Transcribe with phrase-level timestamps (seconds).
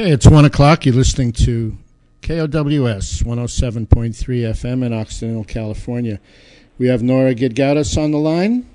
[0.00, 0.86] Okay, it's 1 o'clock.
[0.86, 1.76] You're listening to
[2.22, 6.18] KOWS 107.3 FM in Occidental, California.
[6.78, 8.66] We have Nora Gedgaudas on the line.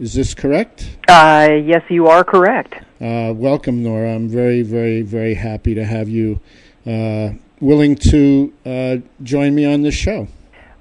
[0.00, 0.96] Is this correct?
[1.06, 2.74] Uh, yes, you are correct.
[3.00, 4.16] Uh, welcome, Nora.
[4.16, 6.40] I'm very, very, very happy to have you
[6.88, 10.26] uh, willing to uh, join me on this show.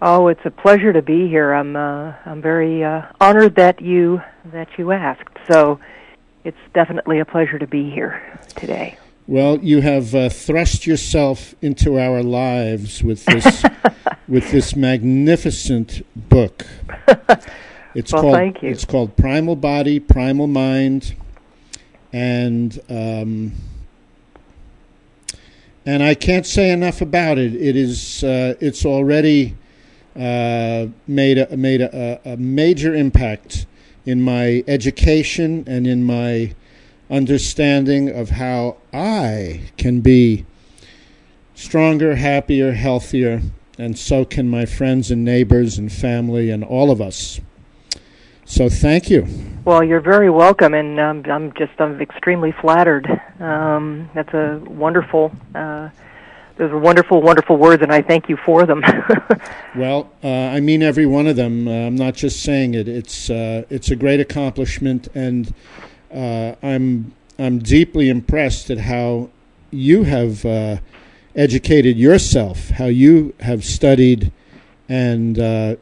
[0.02, 1.54] Oh, it's a pleasure to be here.
[1.54, 5.38] I'm uh, I'm very uh, honored that you that you asked.
[5.48, 5.80] So,
[6.44, 8.98] it's definitely a pleasure to be here today.
[9.32, 13.64] Well, you have uh, thrust yourself into our lives with this
[14.28, 16.68] with this magnificent book.
[17.94, 18.70] It's well, called thank you.
[18.70, 21.14] it's called Primal Body, Primal Mind,
[22.14, 23.52] and um,
[25.86, 27.54] and I can't say enough about it.
[27.54, 29.58] It is uh, it's already
[30.16, 33.66] uh, made a, made a, a major impact
[34.06, 36.54] in my education and in my
[37.12, 40.46] understanding of how I can be
[41.54, 43.42] stronger, happier, healthier,
[43.78, 47.42] and so can my friends and neighbors and family and all of us.
[48.46, 49.28] So thank you.
[49.66, 53.08] Well, you're very welcome, and um, I'm just I'm extremely flattered.
[53.40, 55.32] Um, that's a wonderful.
[55.54, 55.90] Uh,
[56.58, 58.84] those are wonderful, wonderful words, and I thank you for them.
[59.76, 61.68] well, uh, I mean every one of them.
[61.68, 62.88] Uh, I'm not just saying it.
[62.88, 65.54] It's uh, it's a great accomplishment, and
[66.14, 69.30] uh, I'm I'm deeply impressed at how
[69.72, 70.78] you have uh,
[71.36, 74.32] educated yourself, how you have studied
[74.90, 75.76] and uh,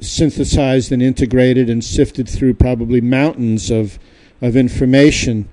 [0.00, 3.98] synthesized and integrated and sifted through probably mountains of
[4.42, 5.48] of information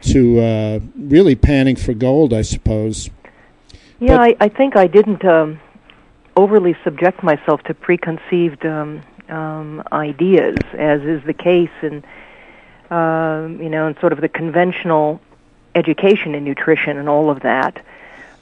[0.00, 3.10] to uh, really panning for gold, I suppose.
[3.98, 5.60] Yeah, I, I, think I didn't um,
[6.36, 12.02] overly subject myself to preconceived um, um, ideas, as is the case in
[12.90, 15.20] um, you know, and sort of the conventional
[15.74, 17.84] education in nutrition and all of that.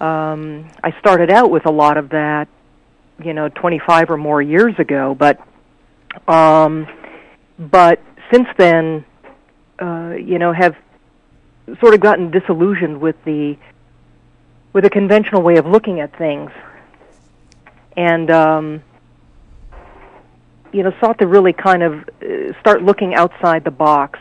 [0.00, 2.48] Um, I started out with a lot of that,
[3.22, 5.40] you know, 25 or more years ago, but
[6.26, 6.86] um,
[7.58, 8.00] but
[8.30, 9.04] since then,
[9.78, 10.76] uh, you know, have
[11.80, 13.56] sort of gotten disillusioned with the
[14.72, 16.50] with a conventional way of looking at things,
[17.96, 18.82] and um,
[20.72, 24.18] you know, sought to really kind of uh, start looking outside the box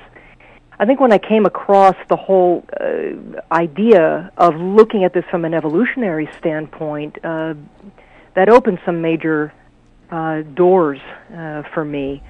[0.80, 5.44] I think when I came across the whole uh, idea of looking at this from
[5.44, 7.56] an evolutionary standpoint, uh,
[8.36, 9.52] that opened some major
[10.12, 11.00] uh, doors
[11.36, 12.22] uh, for me,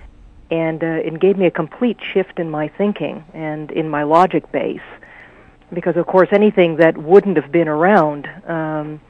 [0.49, 4.49] and uh, it gave me a complete shift in my thinking and in my logic
[4.53, 4.79] base.
[5.73, 9.01] Because of course, anything that wouldn't have been around, um,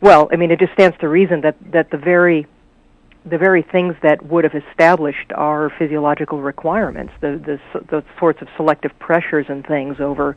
[0.00, 2.48] well, I mean, it just stands to reason that that the very
[3.24, 7.40] the very things that would have established our physiological requirements, the,
[7.72, 10.36] the, the sorts of selective pressures and things over,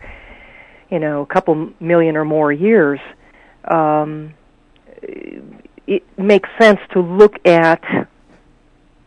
[0.90, 3.00] you know, a couple million or more years,
[3.66, 4.34] um,
[5.02, 7.84] it makes sense to look at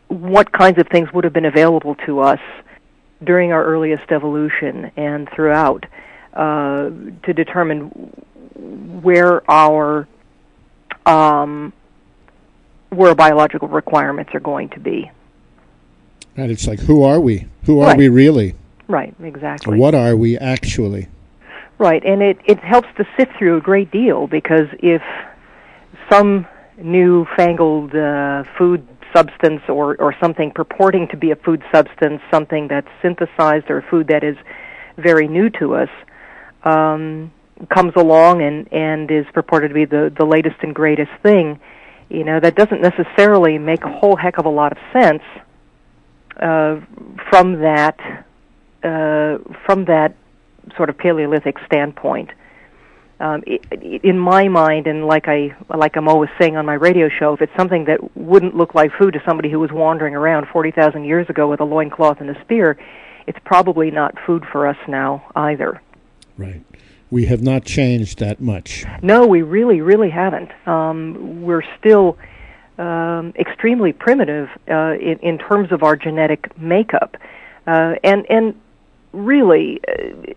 [0.09, 2.41] what kinds of things would have been available to us
[3.23, 5.85] during our earliest evolution and throughout
[6.35, 6.91] uh,
[7.23, 7.89] to determine
[9.03, 10.07] where our
[11.07, 11.73] um,
[12.95, 15.11] where biological requirements are going to be.
[16.37, 17.47] And it's like, who are we?
[17.65, 17.99] Who are right.
[17.99, 18.55] we really?
[18.89, 19.79] Right, exactly.
[19.79, 21.09] What are we actually?
[21.79, 25.03] Right, and it, it helps to sift through a great deal because if
[26.11, 26.47] some
[26.79, 32.89] newfangled uh, food substance or, or something purporting to be a food substance, something that's
[33.01, 34.37] synthesized or food that is
[34.97, 35.89] very new to us,
[36.65, 37.33] um,
[37.73, 41.61] comes along and, and is purported to be the, the latest and greatest thing,
[42.09, 45.23] you know that doesn't necessarily make a whole heck of a lot of sense
[46.41, 46.81] uh,
[47.31, 47.99] from that
[48.83, 50.15] uh, from that
[50.77, 52.31] sort of Paleolithic standpoint.
[53.21, 56.75] Um, it, it, in my mind, and like I like I'm always saying on my
[56.75, 60.15] radio show, if it's something that wouldn't look like food to somebody who was wandering
[60.15, 62.77] around forty thousand years ago with a loincloth and a spear,
[63.27, 65.81] it's probably not food for us now either.
[66.37, 66.63] Right
[67.15, 68.85] we have not changed that much.
[69.01, 70.51] No, we really, really haven't.
[70.67, 72.19] Um, we're still
[72.77, 77.17] um, extremely primitive uh, in, in, terms of our genetic makeup,
[77.69, 78.61] uh, and and
[79.13, 80.33] really, uh,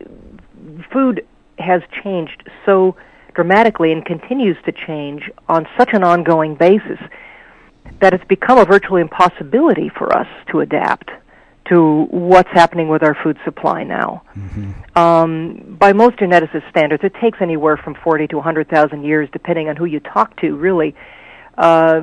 [0.93, 1.25] food
[1.57, 2.95] has changed so
[3.33, 6.99] dramatically and continues to change on such an ongoing basis
[8.01, 11.09] that it's become a virtual impossibility for us to adapt
[11.69, 14.23] to what's happening with our food supply now.
[14.35, 14.97] Mm-hmm.
[14.97, 19.75] Um, by most geneticist standards, it takes anywhere from 40 to 100,000 years, depending on
[19.75, 20.95] who you talk to, really,
[21.57, 22.01] uh,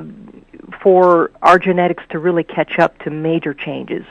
[0.81, 4.05] for our genetics to really catch up to major changes.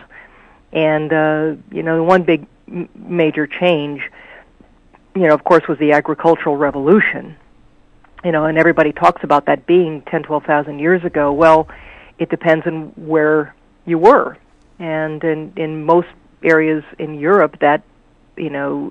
[0.73, 4.11] And, uh, you know, the one big m- major change
[5.15, 7.37] you know, of course, was the agricultural revolution.
[8.25, 11.33] You know, and everybody talks about that being 10, 12,000 years ago.
[11.33, 11.69] Well,
[12.19, 13.55] it depends on where
[13.85, 14.37] you were.
[14.79, 16.09] And in, in most
[16.43, 17.83] areas in Europe, that,
[18.37, 18.91] you know,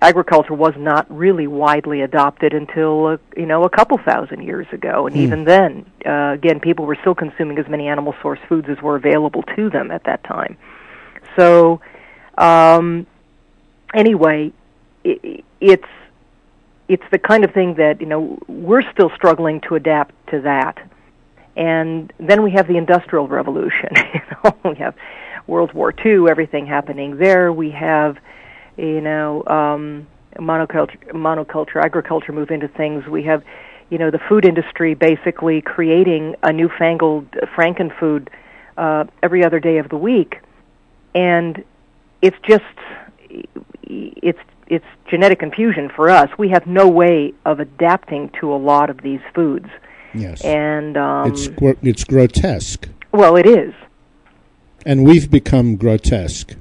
[0.00, 5.06] agriculture was not really widely adopted until uh, you know a couple thousand years ago.
[5.06, 5.22] And hmm.
[5.22, 8.96] even then uh, again people were still consuming as many animal source foods as were
[8.96, 10.56] available to them at that time.
[11.36, 11.80] So
[12.36, 13.06] um
[13.94, 14.52] anyway
[15.02, 15.88] it, it's
[16.88, 20.78] it's the kind of thing that you know we're still struggling to adapt to that
[21.58, 24.94] and then we have the industrial revolution you know we have
[25.46, 28.16] world war ii everything happening there we have
[28.78, 30.06] you know, um,
[30.36, 33.06] monoculture, monoculture agriculture move into things.
[33.06, 33.42] We have,
[33.90, 38.28] you know, the food industry basically creating a newfangled frankenfood
[38.76, 40.40] uh, every other day of the week,
[41.14, 41.64] and
[42.22, 42.64] it's just
[43.82, 44.38] it's
[44.68, 46.30] it's genetic confusion for us.
[46.38, 49.68] We have no way of adapting to a lot of these foods.
[50.14, 51.48] Yes, and um, it's
[51.82, 52.88] it's grotesque.
[53.12, 53.74] Well, it is,
[54.86, 56.54] and we've become grotesque.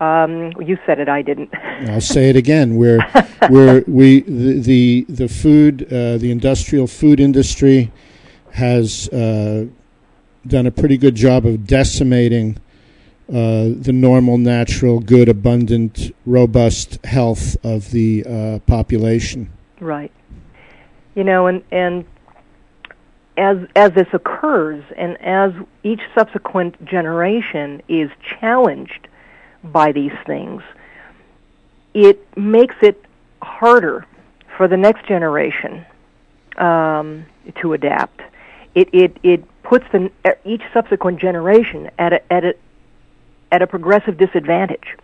[0.00, 1.08] Um, you said it.
[1.08, 1.50] I didn't.
[1.88, 2.76] I'll say it again.
[2.76, 3.00] We're,
[3.50, 7.92] we're we the the, the food uh, the industrial food industry
[8.52, 9.66] has uh,
[10.46, 12.58] done a pretty good job of decimating
[13.28, 19.52] uh, the normal, natural, good, abundant, robust health of the uh, population.
[19.78, 20.10] Right.
[21.14, 22.04] You know, and and
[23.40, 25.52] as as this occurs, and as
[25.82, 29.08] each subsequent generation is challenged
[29.64, 30.62] by these things,
[31.94, 33.02] it makes it
[33.42, 34.06] harder
[34.56, 35.86] for the next generation
[36.58, 37.24] um,
[37.62, 38.20] to adapt.
[38.74, 40.10] It, it, it puts the,
[40.44, 42.54] each subsequent generation at a, at, a,
[43.50, 44.96] at a progressive disadvantage.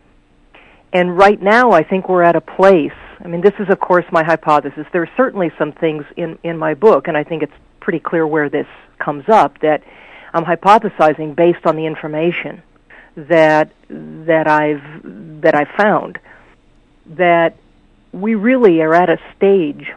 [0.92, 2.92] And right now, I think we're at a place.
[3.22, 4.86] I mean, this is, of course, my hypothesis.
[4.92, 8.26] There are certainly some things in, in my book, and I think it's pretty clear
[8.26, 8.66] where this
[8.98, 9.82] comes up, that
[10.32, 12.62] I'm hypothesizing based on the information
[13.16, 14.82] that that I've
[15.40, 16.18] that I've found
[17.06, 17.56] that
[18.12, 19.90] we really are at a stage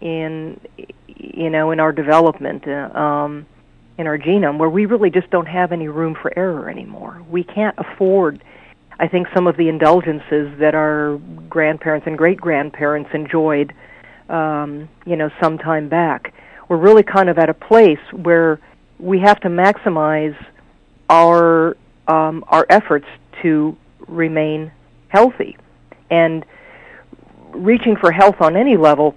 [0.00, 0.60] in
[1.06, 3.46] you know in our development uh, um,
[3.98, 7.22] in our genome where we really just don't have any room for error anymore.
[7.30, 8.42] We can't afford
[8.98, 13.74] I think some of the indulgences that our grandparents and great grandparents enjoyed
[14.28, 16.34] um, you know some time back.
[16.68, 18.58] We're really kind of at a place where
[18.98, 20.36] we have to maximize
[21.08, 21.76] our
[22.08, 23.06] um, our efforts
[23.42, 23.76] to
[24.08, 24.72] remain
[25.08, 25.56] healthy.
[26.10, 26.44] And
[27.52, 29.16] reaching for health on any level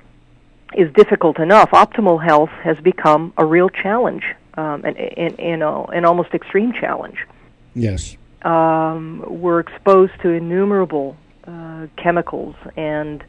[0.73, 1.71] is difficult enough.
[1.71, 4.23] Optimal health has become a real challenge,
[4.55, 7.25] um, and in, in, an almost extreme challenge.
[7.73, 8.17] Yes.
[8.43, 13.23] Um, we're exposed to innumerable uh, chemicals and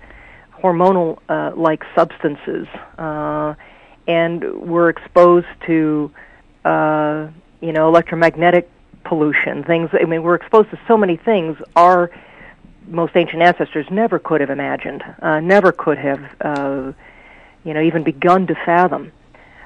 [0.62, 2.66] hormonal uh, like substances,
[2.98, 3.54] uh,
[4.06, 6.12] and we're exposed to
[6.64, 7.28] uh,
[7.60, 8.70] you know electromagnetic
[9.04, 9.90] pollution, things.
[9.92, 12.10] I mean, we're exposed to so many things our
[12.86, 16.92] most ancient ancestors never could have imagined, uh, never could have, uh,
[17.64, 19.12] you know, even begun to fathom.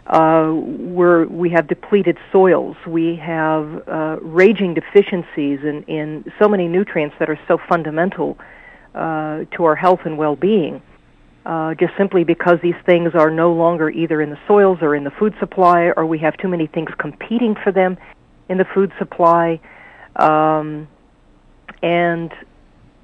[0.06, 2.76] Uh, we're, we have depleted soils.
[2.86, 8.36] We have uh, raging deficiencies in, in so many nutrients that are so fundamental
[8.94, 10.82] uh, to our health and well-being.
[11.46, 15.04] Uh, just simply because these things are no longer either in the soils or in
[15.04, 17.98] the food supply, or we have too many things competing for them
[18.48, 19.60] in the food supply,
[20.16, 20.88] um,
[21.82, 22.32] and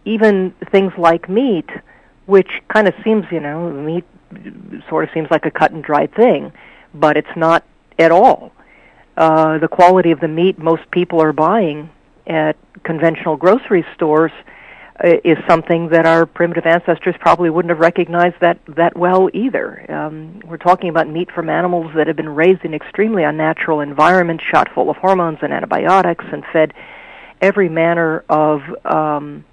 [0.07, 1.69] even things like meat,
[2.27, 4.05] which kind of seems, you know, meat
[4.89, 6.51] sort of seems like a cut and dried thing,
[6.95, 7.65] but it's not
[7.99, 8.53] at all.
[9.17, 11.91] Uh, the quality of the meat most people are buying
[12.27, 14.33] at conventional grocery stores
[15.03, 19.91] is something that our primitive ancestors probably wouldn't have recognized that that well either.
[19.91, 24.45] Um, we're talking about meat from animals that have been raised in extremely unnatural environments,
[24.45, 26.75] shot full of hormones and antibiotics, and fed
[27.41, 29.45] every manner of um,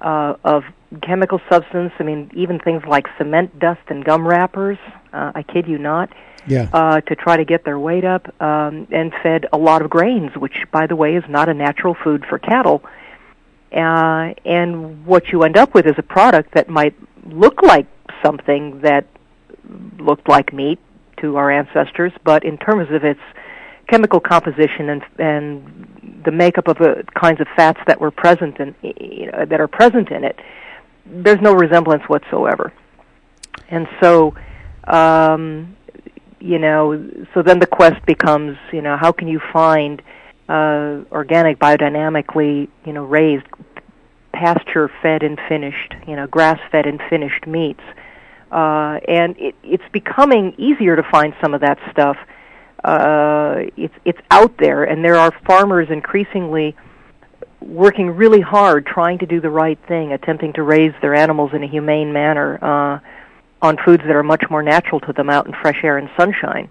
[0.00, 0.64] uh, of
[1.02, 1.92] chemical substance.
[1.98, 4.78] I mean, even things like cement dust and gum wrappers.
[5.12, 6.10] Uh, I kid you not.
[6.46, 6.68] Yeah.
[6.72, 10.32] Uh, to try to get their weight up, um, and fed a lot of grains,
[10.36, 12.82] which, by the way, is not a natural food for cattle
[13.72, 16.94] uh, and what you end up with is a product that might
[17.26, 17.86] look like
[18.24, 19.06] something that
[19.98, 20.80] looked like meat
[21.20, 23.20] to our ancestors, but in terms of its
[23.88, 28.74] chemical composition and and the makeup of the kinds of fats that were present in
[28.82, 30.38] you know, that are present in it,
[31.06, 32.72] there's no resemblance whatsoever.
[33.68, 34.34] And so,
[34.84, 35.76] um,
[36.40, 40.02] you know, so then the quest becomes, you know, how can you find
[40.48, 43.46] uh, organic, biodynamically, you know, raised
[44.32, 47.82] pasture fed and finished, you know, grass fed and finished meats.
[48.50, 52.16] Uh, and it, it's becoming easier to find some of that stuff.
[52.82, 56.74] Uh, it's it's out there, and there are farmers increasingly
[57.60, 61.62] working really hard, trying to do the right thing, attempting to raise their animals in
[61.62, 62.98] a humane manner uh,
[63.62, 66.70] on foods that are much more natural to them out in fresh air and sunshine.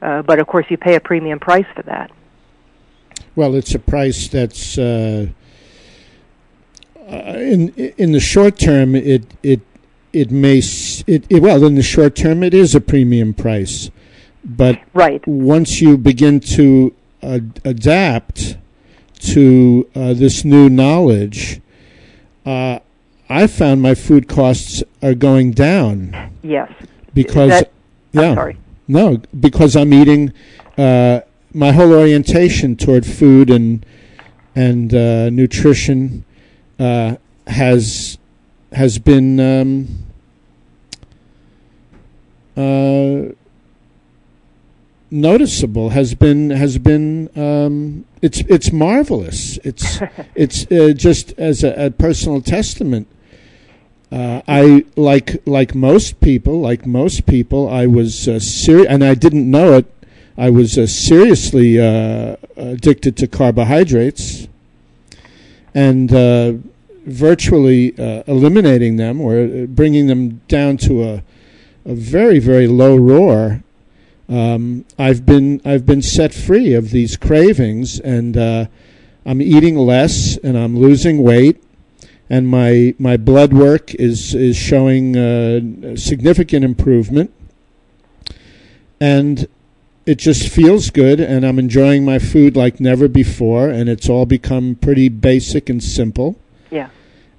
[0.00, 2.10] Uh, but of course, you pay a premium price for that.
[3.36, 5.28] Well, it's a price that's uh,
[6.98, 8.94] uh in in the short term.
[8.94, 9.60] It it
[10.12, 13.90] it may it, it, well in the short term it is a premium price,
[14.44, 15.26] but right.
[15.26, 18.56] once you begin to uh, adapt
[19.20, 21.60] to uh, this new knowledge,
[22.44, 22.80] uh,
[23.32, 26.36] I found my food costs are going down.
[26.42, 26.70] Yes.
[27.14, 27.72] Because that,
[28.12, 28.58] yeah, sorry.
[28.88, 30.34] no, because I'm eating.
[30.76, 31.20] Uh,
[31.54, 33.84] my whole orientation toward food and
[34.54, 36.24] and uh, nutrition
[36.78, 38.18] uh, has
[38.72, 39.88] has been um,
[42.54, 43.32] uh,
[45.10, 45.90] noticeable.
[45.90, 49.58] Has been has been um, it's it's marvelous.
[49.64, 50.00] It's
[50.34, 53.08] it's uh, just as a, a personal testament.
[54.12, 59.14] Uh, I like like most people, like most people, I was uh, serious, and I
[59.14, 59.86] didn't know it.
[60.36, 64.48] I was uh, seriously uh, addicted to carbohydrates,
[65.74, 66.52] and uh,
[67.06, 71.22] virtually uh, eliminating them or bringing them down to a,
[71.86, 73.62] a very very low roar.
[74.28, 80.58] Um, I've been I've been set free of these cravings, and I'm eating less, and
[80.58, 81.62] I'm losing weight,
[82.32, 85.60] and my my blood work is is showing uh,
[85.96, 87.30] significant improvement,
[88.98, 89.46] and
[90.06, 94.26] it just feels good and I'm enjoying my food like never before and it's all
[94.26, 96.34] become pretty basic and simple.
[96.70, 96.88] Yeah.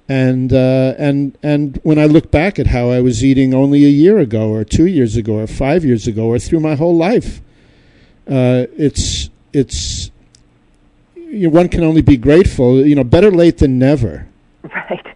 [0.08, 3.88] And uh, and and when I look back at how I was eating only a
[3.88, 7.42] year ago or 2 years ago or 5 years ago or through my whole life
[8.28, 10.10] uh, it's it's
[11.16, 14.28] you know, one can only be grateful, you know, better late than never.
[14.74, 15.06] Right.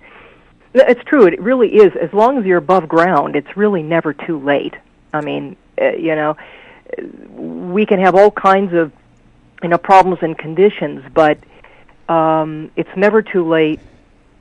[0.75, 1.27] It's true.
[1.27, 1.97] It really is.
[1.97, 4.75] As long as you're above ground, it's really never too late.
[5.15, 6.37] I mean, uh, you know,
[7.35, 8.93] we can have all kinds of
[9.63, 11.39] you know problems and conditions, but
[12.09, 13.81] um, it's never too late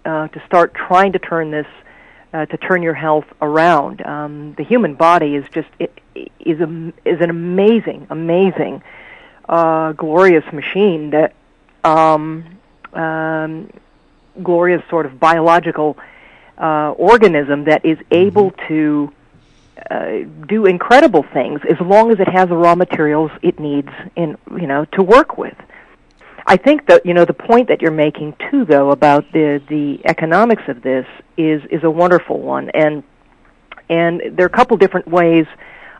[0.05, 1.67] uh, to start trying to turn this
[2.33, 4.05] uh, to turn your health around.
[4.05, 5.97] Um, the human body is just it,
[6.39, 8.83] is a, is an amazing, amazing,
[9.47, 11.33] uh, glorious machine that
[11.83, 12.57] um,
[12.93, 13.69] um,
[14.43, 15.97] glorious sort of biological
[16.57, 18.67] uh, organism that is able mm-hmm.
[18.67, 19.13] to
[19.91, 24.35] uh, do incredible things as long as it has the raw materials it needs in
[24.59, 25.55] you know to work with.
[26.47, 29.99] I think that you know the point that you're making too, though, about the the
[30.05, 31.05] economics of this
[31.37, 33.03] is is a wonderful one, and
[33.89, 35.45] and there are a couple different ways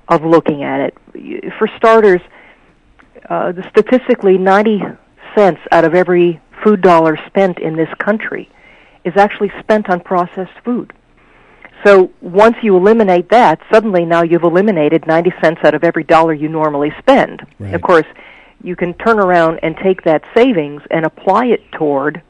[0.08, 1.54] of looking at it.
[1.60, 2.22] For starters,
[3.30, 4.82] uh, statistically, 90
[5.36, 8.50] cents out of every food dollar spent in this country
[9.06, 10.92] is actually spent on processed food.
[11.86, 16.34] So once you eliminate that, suddenly now you've eliminated 90 cents out of every dollar
[16.34, 17.46] you normally spend.
[17.58, 17.74] Right.
[17.74, 18.06] Of course,
[18.62, 22.22] you can turn around and take that savings and apply it toward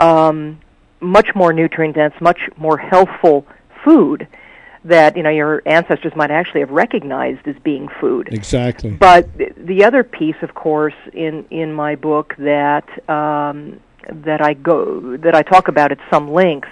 [0.00, 0.60] um,
[1.00, 3.46] much more nutrient dense, much more healthful
[3.82, 4.28] food
[4.88, 8.28] that you know your ancestors might actually have recognized as being food.
[8.32, 8.90] Exactly.
[8.90, 15.16] But the other piece, of course, in in my book that um, that I go
[15.18, 16.68] that I talk about at some length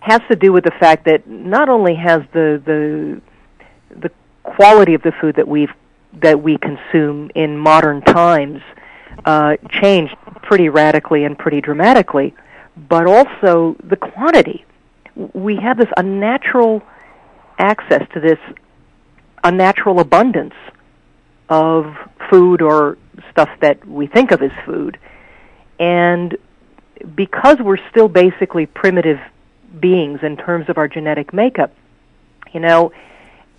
[0.00, 3.20] has to do with the fact that not only has the the
[3.96, 4.10] the
[4.42, 5.72] quality of the food that we've
[6.20, 8.62] that we consume in modern times
[9.24, 12.34] uh, changed pretty radically and pretty dramatically,
[12.88, 14.64] but also the quantity.
[15.34, 16.82] We have this unnatural
[17.60, 18.38] access to this
[19.44, 20.54] unnatural abundance
[21.48, 21.94] of
[22.30, 22.98] food or
[23.30, 24.98] stuff that we think of as food.
[25.78, 26.36] And
[27.14, 29.18] because we're still basically primitive
[29.78, 31.72] beings in terms of our genetic makeup.
[32.52, 32.92] You know,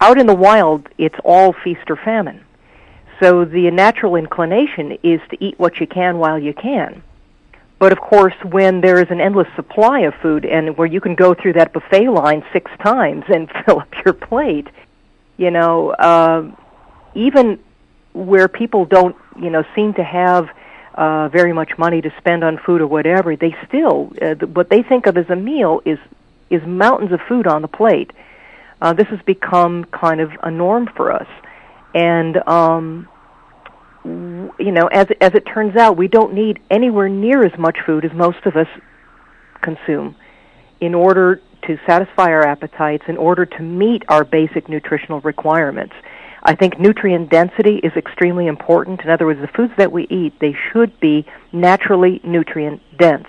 [0.02, 2.44] out in the wild, it's all feast or famine.
[3.22, 7.04] So the natural inclination is to eat what you can while you can.
[7.82, 11.16] But of course, when there is an endless supply of food and where you can
[11.16, 14.68] go through that buffet line six times and fill up your plate,
[15.38, 16.44] you know, uh,
[17.16, 17.60] even
[18.14, 20.48] where people don't, you know, seem to have
[20.94, 24.84] uh, very much money to spend on food or whatever, they still uh, what they
[24.84, 25.98] think of as a meal is
[26.52, 28.12] is mountains of food on the plate.
[28.80, 31.28] Uh, this has become kind of a norm for us,
[31.96, 33.08] and um,
[34.04, 38.06] you know, as as it turns out, we don't need anywhere near as much food
[38.06, 38.68] as most of us
[39.62, 40.16] consume
[40.80, 45.94] in order to satisfy our appetites, in order to meet our basic nutritional requirements.
[46.44, 49.02] I think nutrient density is extremely important.
[49.02, 53.28] In other words, the foods that we eat, they should be naturally nutrient dense.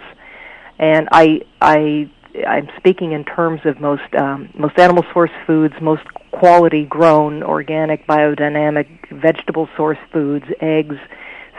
[0.78, 2.10] And I, I,
[2.46, 8.06] I'm speaking in terms of most, um, most animal source foods, most quality grown, organic,
[8.06, 10.96] biodynamic, vegetable source foods, eggs,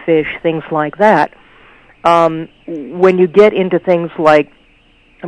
[0.05, 1.33] fish, things like that.
[2.03, 4.51] Um, when you get into things like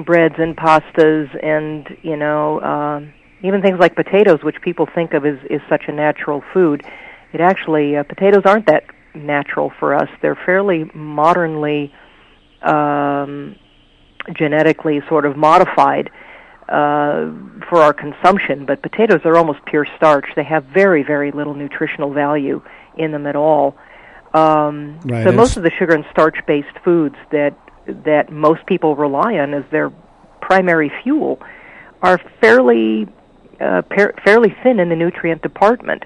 [0.03, 5.25] breads and pastas and, you know, um, even things like potatoes, which people think of
[5.25, 6.83] as is such a natural food,
[7.33, 10.09] it actually uh, potatoes aren't that natural for us.
[10.21, 11.93] They're fairly modernly
[12.61, 13.55] um,
[14.33, 16.09] genetically sort of modified
[16.67, 17.29] uh,
[17.69, 20.25] for our consumption, but potatoes are almost pure starch.
[20.35, 22.61] They have very, very little nutritional value
[22.97, 23.75] in them at all.
[24.33, 27.55] Um, Right, so most of the sugar and starch-based foods that
[27.87, 29.91] that most people rely on as their
[30.41, 31.39] primary fuel
[32.01, 33.07] are fairly
[33.61, 36.03] uh, par- fairly thin in the nutrient department,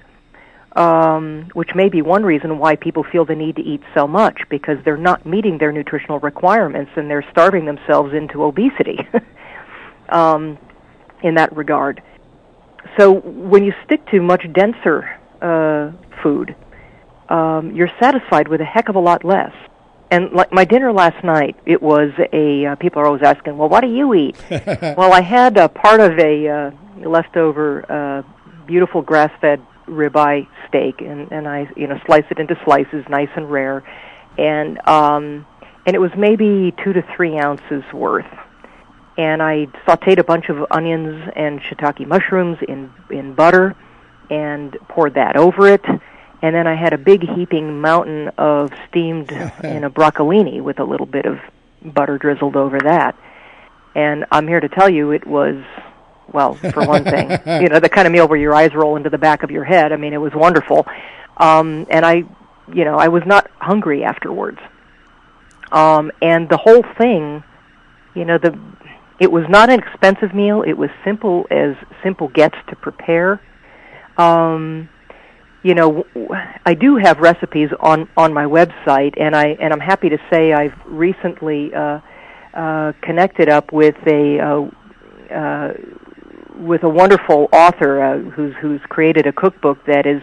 [0.76, 4.42] um, which may be one reason why people feel the need to eat so much
[4.48, 8.98] because they're not meeting their nutritional requirements and they're starving themselves into obesity.
[10.08, 10.58] um,
[11.22, 12.02] in that regard,
[12.98, 16.54] so when you stick to much denser uh, food,
[17.28, 19.52] um, you're satisfied with a heck of a lot less.
[20.10, 22.66] And like my dinner last night, it was a.
[22.66, 26.00] Uh, people are always asking, "Well, what do you eat?" well, I had a part
[26.00, 26.70] of a uh,
[27.08, 28.22] leftover uh,
[28.66, 33.50] beautiful grass-fed ribeye steak, and and I you know slice it into slices, nice and
[33.50, 33.82] rare,
[34.38, 35.46] and um,
[35.86, 38.26] and it was maybe two to three ounces worth.
[39.18, 43.76] And I sautéed a bunch of onions and shiitake mushrooms in in butter,
[44.30, 45.84] and poured that over it.
[46.42, 49.30] And then I had a big heaping mountain of steamed
[49.64, 51.38] in a broccolini with a little bit of
[51.84, 53.16] butter drizzled over that.
[53.94, 55.56] And I'm here to tell you it was,
[56.32, 57.30] well, for one thing,
[57.62, 59.64] you know, the kind of meal where your eyes roll into the back of your
[59.64, 59.92] head.
[59.92, 60.86] I mean, it was wonderful.
[61.36, 62.24] Um, and I,
[62.72, 64.58] you know, I was not hungry afterwards.
[65.72, 67.42] Um, and the whole thing,
[68.14, 68.58] you know, the,
[69.18, 70.62] it was not an expensive meal.
[70.62, 73.40] It was simple as simple gets to prepare.
[74.18, 74.88] Um,
[75.62, 76.28] you know, w-
[76.64, 80.52] I do have recipes on on my website, and I and I'm happy to say
[80.52, 82.00] I've recently uh,
[82.54, 85.72] uh, connected up with a uh, uh,
[86.56, 90.22] with a wonderful author uh, who's who's created a cookbook that is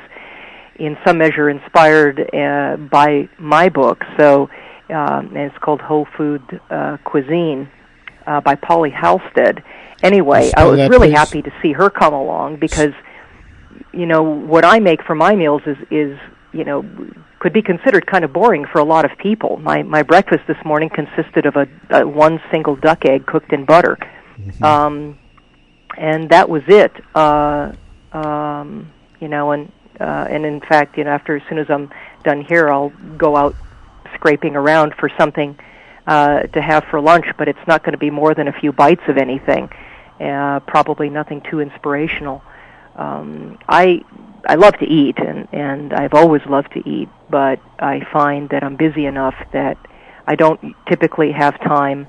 [0.80, 4.04] in some measure inspired uh, by my book.
[4.18, 4.50] So,
[4.90, 7.70] um, and it's called Whole Food uh, Cuisine
[8.26, 9.64] uh, by Pauli Halstead.
[10.04, 11.18] Anyway, I was really please.
[11.18, 12.94] happy to see her come along because
[13.94, 16.20] you know what I make for my meals is is
[16.54, 16.86] you know
[17.40, 19.58] could be considered kind of boring for a lot of people.
[19.58, 23.66] My my breakfast this morning consisted of a, a one single duck egg cooked in
[23.66, 23.98] butter,
[24.62, 25.18] um,
[25.98, 26.92] and that was it.
[27.16, 27.74] Uh,
[28.14, 31.92] um, you know, and uh, and in fact, you know, after as soon as I'm
[32.24, 33.56] done here, I'll go out
[34.14, 35.58] scraping around for something
[36.06, 37.26] uh, to have for lunch.
[37.38, 39.70] But it's not going to be more than a few bites of anything.
[40.20, 42.42] Uh, probably nothing too inspirational
[42.98, 44.02] um, I
[44.46, 48.64] I love to eat, and and I've always loved to eat, but I find that
[48.64, 49.78] I'm busy enough that
[50.26, 52.08] I don't typically have time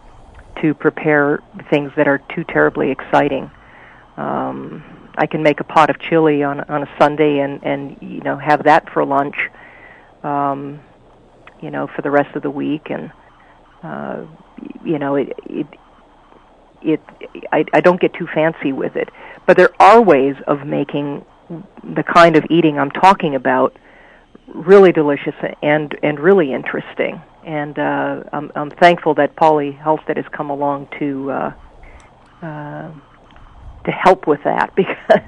[0.62, 3.51] to prepare things that are too terribly exciting.
[4.18, 4.83] Um,
[5.16, 8.37] I can make a pot of chili on on a Sunday and and you know
[8.37, 9.37] have that for lunch,
[10.24, 10.81] um,
[11.62, 13.12] you know, for the rest of the week, and
[13.83, 14.24] uh,
[14.85, 15.66] you know it it
[16.83, 17.00] it
[17.52, 19.09] I, I don't get too fancy with it.
[19.46, 21.24] But there are ways of making
[21.85, 23.76] the kind of eating I'm talking about
[24.48, 27.22] really delicious and and really interesting.
[27.44, 31.52] And uh, I'm, I'm thankful that Pauli Halstead has come along to uh,
[32.42, 32.90] uh,
[33.85, 35.21] to help with that because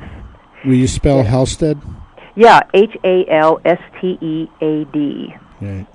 [0.64, 1.80] Will you spell Halstead?
[2.36, 5.86] yeah H A L S T E A D Right.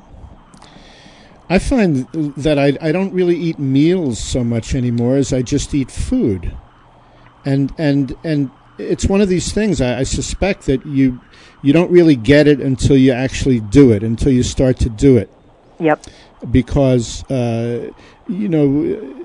[1.50, 5.74] I find that I, I don't really eat meals so much anymore as I just
[5.76, 6.56] eat food,
[7.44, 9.80] and and and it's one of these things.
[9.80, 11.20] I, I suspect that you
[11.62, 15.18] you don't really get it until you actually do it, until you start to do
[15.18, 15.30] it,
[15.80, 16.04] yep
[16.52, 17.92] because uh,
[18.28, 19.22] you know.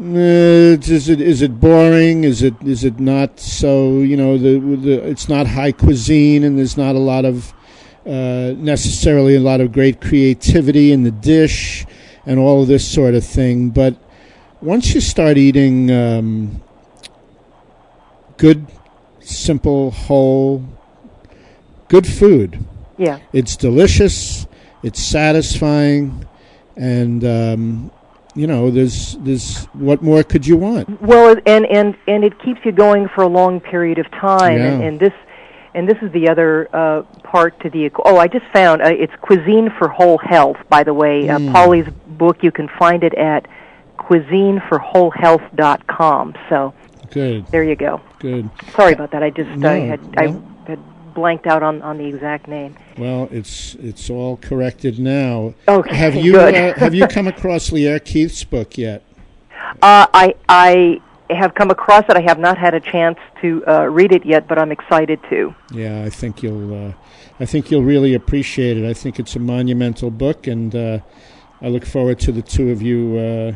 [0.00, 2.24] Uh, is it is it boring?
[2.24, 3.98] Is it is it not so?
[3.98, 7.52] You know, the, the it's not high cuisine, and there's not a lot of
[8.06, 11.84] uh, necessarily a lot of great creativity in the dish
[12.24, 13.68] and all of this sort of thing.
[13.68, 13.94] But
[14.62, 16.62] once you start eating um,
[18.38, 18.66] good,
[19.20, 20.64] simple, whole,
[21.88, 22.64] good food,
[22.96, 24.46] yeah it's delicious,
[24.82, 26.26] it's satisfying,
[26.74, 27.90] and um,
[28.34, 31.00] you know, there's there's what more could you want?
[31.02, 34.66] Well, and and and it keeps you going for a long period of time, Yeah.
[34.72, 35.12] and, and this.
[35.72, 37.92] And this is the other uh, part to the.
[38.04, 40.56] Oh, I just found uh, it's Cuisine for Whole Health.
[40.68, 41.52] By the way, uh, Mm.
[41.52, 41.86] Pauli's
[42.18, 42.42] book.
[42.42, 43.46] You can find it at
[43.98, 46.34] cuisineforwholehealth.com.
[46.48, 46.74] So
[47.10, 48.00] Good, there you go.
[48.18, 48.48] good.
[48.74, 49.22] Sorry about that.
[49.22, 50.49] I just No, I had I had
[51.14, 52.76] blanked out on on the exact name.
[52.98, 55.54] Well, it's it's all corrected now.
[55.68, 59.02] Okay, Have you uh, have you come across Lierre Keith's book yet?
[59.82, 62.16] Uh, I I have come across it.
[62.16, 65.54] I have not had a chance to uh, read it yet, but I'm excited to.
[65.70, 66.92] Yeah, I think you'll uh,
[67.38, 68.84] I think you'll really appreciate it.
[68.88, 70.98] I think it's a monumental book, and uh,
[71.62, 73.52] I look forward to the two of you uh,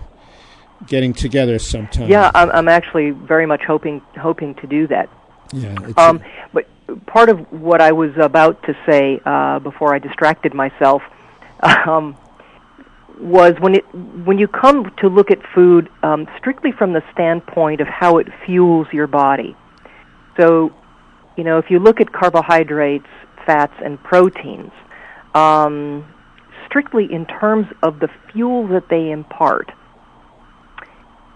[0.86, 2.08] getting together sometime.
[2.08, 5.08] Yeah, I'm, I'm actually very much hoping hoping to do that.
[5.52, 5.74] Yeah.
[5.96, 6.66] Um, but
[7.06, 11.02] part of what I was about to say uh, before I distracted myself
[11.62, 12.16] um,
[13.20, 17.80] was when it when you come to look at food um, strictly from the standpoint
[17.80, 19.56] of how it fuels your body.
[20.36, 20.72] So,
[21.36, 23.06] you know, if you look at carbohydrates,
[23.46, 24.72] fats, and proteins,
[25.34, 26.04] um,
[26.66, 29.70] strictly in terms of the fuel that they impart,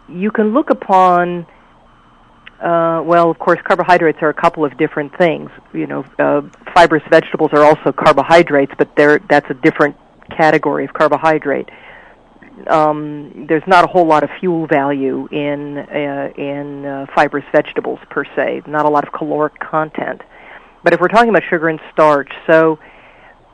[0.09, 1.47] you can look upon
[2.61, 5.51] uh, well, of course, carbohydrates are a couple of different things.
[5.73, 6.42] You know, uh,
[6.75, 9.97] fibrous vegetables are also carbohydrates, but they're that's a different
[10.31, 11.68] category of carbohydrate.
[12.66, 18.01] Um, there's not a whole lot of fuel value in uh, in uh, fibrous vegetables
[18.11, 18.62] per se.
[18.66, 20.23] Not a lot of caloric content.
[20.83, 22.81] But if we're talking about sugar and starch, so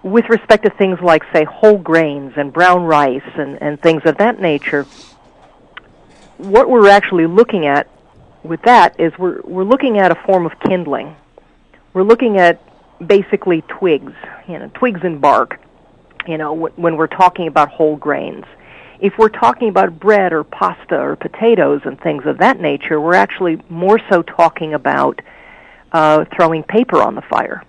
[0.03, 4.19] with respect to things like say whole grains and brown rice and, and things of
[4.19, 4.87] that nature,
[6.39, 7.89] what we're actually looking at
[8.45, 11.17] with that is we're we're looking at a form of kindling.
[11.93, 12.61] We're looking at
[13.05, 14.13] basically twigs,
[14.47, 15.61] you know, twigs and bark.
[16.27, 18.45] You know, wh- when we're talking about whole grains.
[19.01, 23.15] If we're talking about bread or pasta or potatoes and things of that nature, we're
[23.15, 25.21] actually more so talking about
[25.93, 27.63] uh, throwing paper on the fire.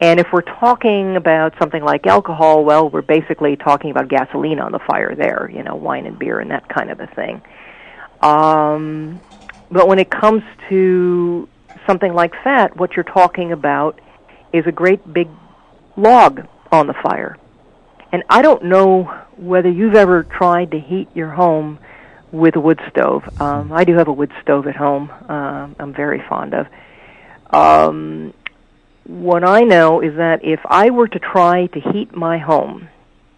[0.00, 4.72] And if we're talking about something like alcohol, well, we're basically talking about gasoline on
[4.72, 7.40] the fire there, you know, wine and beer and that kind of a thing.
[8.20, 9.20] Um,
[9.72, 11.48] but when it comes to
[11.86, 13.98] something like fat, what you're talking about
[14.52, 15.28] is a great big
[15.96, 17.38] log on the fire.
[18.12, 19.04] And I don't know
[19.36, 21.78] whether you've ever tried to heat your home
[22.30, 23.22] with a wood stove.
[23.40, 25.10] Um, I do have a wood stove at home.
[25.28, 26.66] Um, I'm very fond of.
[27.50, 28.34] Um,
[29.04, 32.88] what I know is that if I were to try to heat my home,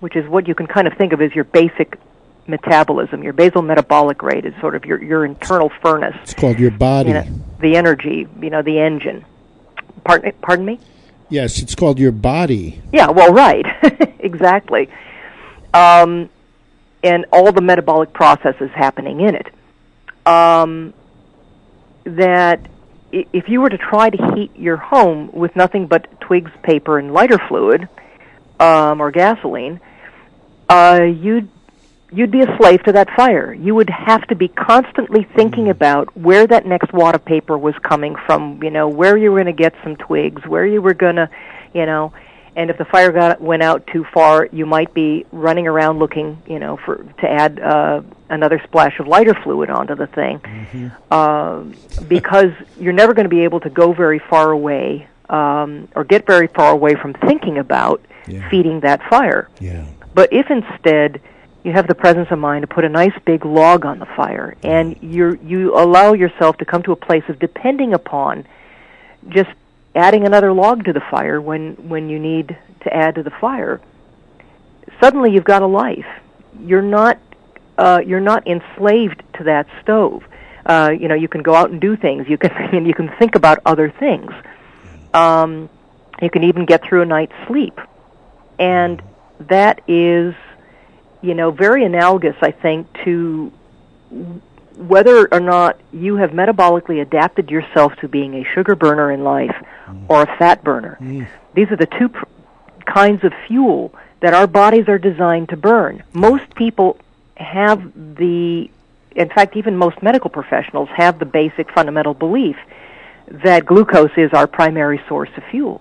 [0.00, 1.98] which is what you can kind of think of as your basic
[2.46, 6.70] metabolism, your basal metabolic rate is sort of your your internal furnace, it's called your
[6.70, 7.10] body.
[7.10, 7.26] you know,
[7.60, 9.24] the energy, you know, the engine.
[10.04, 10.80] Pardon, pardon me.
[11.30, 12.80] Yes, it's called your body.
[12.92, 13.64] Yeah, well, right,
[14.18, 14.88] exactly.
[15.72, 16.28] Um,
[17.02, 19.46] and all the metabolic processes happening in it.
[20.26, 20.94] Um,
[22.04, 22.60] that
[23.12, 27.12] if you were to try to heat your home with nothing but twigs, paper, and
[27.12, 27.88] lighter fluid,
[28.60, 29.80] um, or gasoline,
[30.68, 31.48] uh, you'd
[32.12, 33.52] you'd be a slave to that fire.
[33.54, 37.74] You would have to be constantly thinking about where that next wad of paper was
[37.82, 38.62] coming from.
[38.62, 41.28] You know, where you were going to get some twigs, where you were going to,
[41.72, 42.12] you know,
[42.56, 46.40] and if the fire got went out too far, you might be running around looking,
[46.46, 50.40] you know, for to add uh, another splash of lighter fluid onto the thing,
[51.10, 51.74] um,
[52.08, 56.26] because you're never going to be able to go very far away um, or get
[56.26, 58.48] very far away from thinking about Yeah.
[58.50, 59.48] feeding that fire.
[59.60, 59.84] Yeah.
[60.14, 61.20] But if instead
[61.64, 64.54] you have the presence of mind to put a nice big log on the fire
[64.62, 68.46] and you you allow yourself to come to a place of depending upon
[69.28, 69.50] just
[69.94, 73.80] adding another log to the fire when when you need to add to the fire.
[75.00, 76.06] Suddenly you've got a life.
[76.60, 77.18] You're not
[77.78, 80.22] uh you're not enslaved to that stove.
[80.66, 82.28] Uh you know you can go out and do things.
[82.28, 84.30] You can and you can think about other things.
[85.14, 85.70] Um
[86.20, 87.80] you can even get through a night's sleep.
[88.58, 89.02] And
[89.40, 90.34] that is
[91.24, 93.50] you know very analogous i think to
[94.76, 99.54] whether or not you have metabolically adapted yourself to being a sugar burner in life
[100.08, 100.98] or a fat burner.
[101.54, 102.24] These are the two pr-
[102.84, 106.02] kinds of fuel that our bodies are designed to burn.
[106.12, 106.98] Most people
[107.36, 108.70] have the
[109.14, 112.56] in fact even most medical professionals have the basic fundamental belief
[113.28, 115.80] that glucose is our primary source of fuel.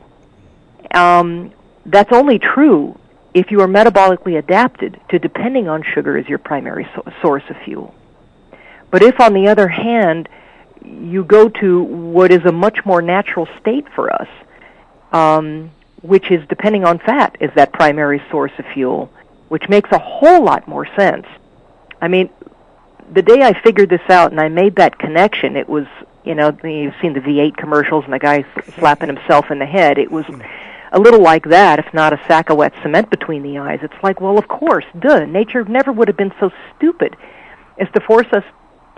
[0.93, 1.51] Um,
[1.85, 2.97] that's only true
[3.33, 7.57] if you are metabolically adapted to depending on sugar as your primary so- source of
[7.65, 7.93] fuel.
[8.91, 10.29] But if, on the other hand,
[10.83, 14.27] you go to what is a much more natural state for us,
[15.11, 19.11] um, which is depending on fat as that primary source of fuel,
[19.47, 21.25] which makes a whole lot more sense
[22.03, 22.29] I mean,
[23.13, 25.85] the day I figured this out and I made that connection, it was
[26.25, 28.43] you know you've seen the V8 commercials and the guy
[28.77, 29.97] slapping himself in the head.
[29.97, 30.25] It was
[30.93, 33.79] a little like that, if not a sack of wet cement between the eyes.
[33.81, 35.25] It's like, well, of course, duh.
[35.25, 37.17] Nature never would have been so stupid
[37.79, 38.43] as to force us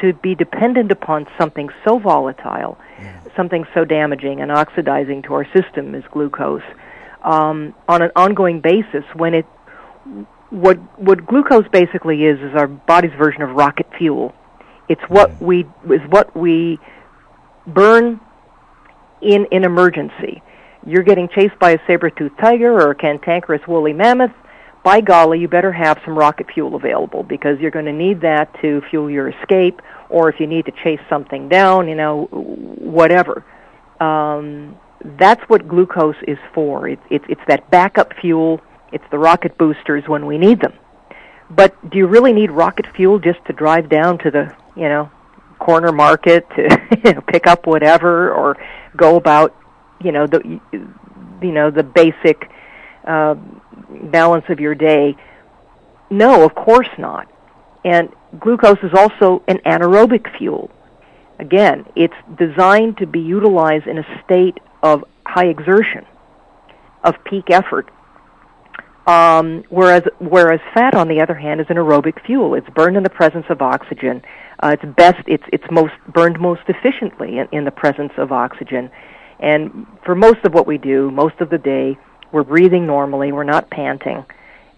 [0.01, 3.17] to be dependent upon something so volatile, yeah.
[3.35, 6.63] something so damaging and oxidizing to our system as glucose
[7.23, 9.45] um, on an ongoing basis when it
[10.51, 14.33] what what glucose basically is is our body's version of rocket fuel.
[14.87, 16.79] It's what we is what we
[17.65, 18.19] burn
[19.21, 20.43] in in emergency.
[20.85, 24.31] You're getting chased by a saber-toothed tiger or a cantankerous woolly mammoth.
[24.83, 28.53] By golly, you better have some rocket fuel available because you're going to need that
[28.61, 33.43] to fuel your escape, or if you need to chase something down, you know, whatever.
[33.99, 34.77] Um,
[35.17, 36.87] that's what glucose is for.
[36.87, 38.61] It, it, it's that backup fuel.
[38.91, 40.73] It's the rocket boosters when we need them.
[41.49, 45.09] But do you really need rocket fuel just to drive down to the, you know,
[45.59, 46.63] corner market to
[47.03, 48.57] you know, pick up whatever or
[48.95, 49.55] go about,
[50.01, 50.59] you know, the
[51.41, 52.49] you know, the basic
[53.05, 53.35] uh,
[54.11, 55.15] balance of your day?
[56.09, 57.27] No, of course not.
[57.83, 60.71] And glucose is also an anaerobic fuel.
[61.39, 66.05] Again, it's designed to be utilized in a state of high exertion,
[67.03, 67.91] of peak effort.
[69.07, 72.55] Um, whereas, whereas fat, on the other hand, is an aerobic fuel.
[72.55, 74.23] It's burned in the presence of oxygen.
[74.63, 78.89] Uh, it's best, it's, it's most burned most efficiently in, in the presence of oxygen.
[79.39, 81.97] And for most of what we do, most of the day,
[82.31, 83.31] we're breathing normally.
[83.31, 84.25] We're not panting,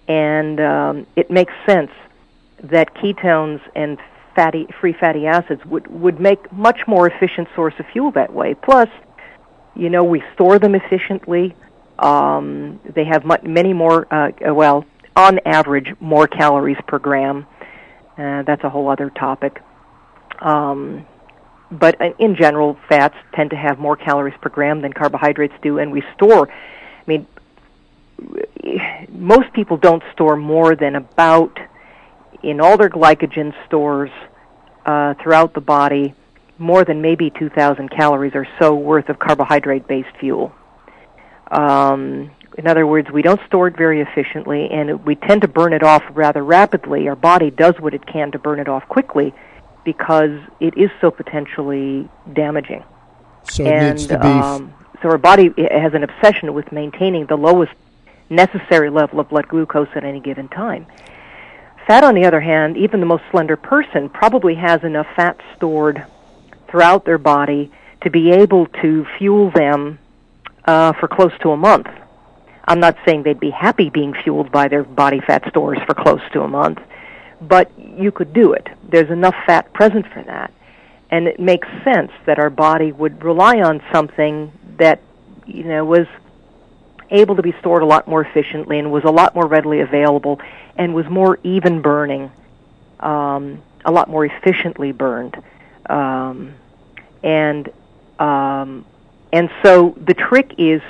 [0.08, 1.92] and um, it makes sense
[2.64, 3.98] that ketones and
[4.36, 8.54] fatty, free fatty acids would would make much more efficient source of fuel that way.
[8.54, 8.90] Plus,
[9.76, 11.56] you know, we store them efficiently.
[12.00, 17.48] Um, they have much, many more, uh, well, on average, more calories per gram.
[18.18, 19.62] Uh, that's a whole other topic.
[20.40, 21.06] Um,
[21.72, 25.92] but in general, fats tend to have more calories per gram than carbohydrates do, and
[25.92, 26.50] we store.
[26.50, 27.28] I mean,
[29.10, 31.58] most people don't store more than about
[32.42, 34.12] in all their glycogen stores
[34.86, 36.14] uh, throughout the body
[36.58, 40.52] more than maybe 2,000 calories or so worth of carbohydrate-based fuel.
[41.52, 45.74] Um, in other words, we don't store it very efficiently, and we tend to burn
[45.74, 47.08] it off rather rapidly.
[47.08, 49.34] Our body does what it can to burn it off quickly
[49.88, 52.84] because it is so potentially damaging.
[53.50, 54.28] So and, needs to be.
[54.28, 57.72] Um, so our body has an obsession with maintaining the lowest
[58.30, 60.86] necessary level of blood glucose at any given time.
[61.88, 66.06] Fat, on the other hand, even the most slender person probably has enough fat stored
[66.70, 67.72] throughout their body
[68.02, 70.00] to be able to fuel them
[70.66, 71.88] uh, for close to a month.
[72.66, 76.20] I'm not saying they'd be happy being fueled by their body fat stores for close
[76.34, 76.80] to a month,
[77.42, 78.68] but you could do it.
[78.90, 80.52] There's enough fat present for that.
[81.10, 85.00] And it makes sense that our body would rely on something that,
[85.46, 86.08] you know, was
[87.10, 90.42] able to be stored a lot more efficiently and was a lot more readily available
[90.76, 92.30] and was more even burning,
[93.00, 95.42] um, a lot more efficiently burned.
[95.90, 96.54] Um,
[97.24, 97.70] and
[98.20, 98.86] um,
[99.32, 100.82] and so the trick is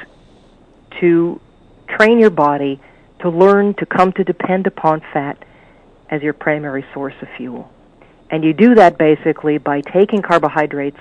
[0.99, 1.39] to
[1.87, 2.79] train your body
[3.19, 5.37] to learn to come to depend upon fat
[6.09, 7.71] as your primary source of fuel.
[8.29, 10.99] And you do that basically by taking carbohydrates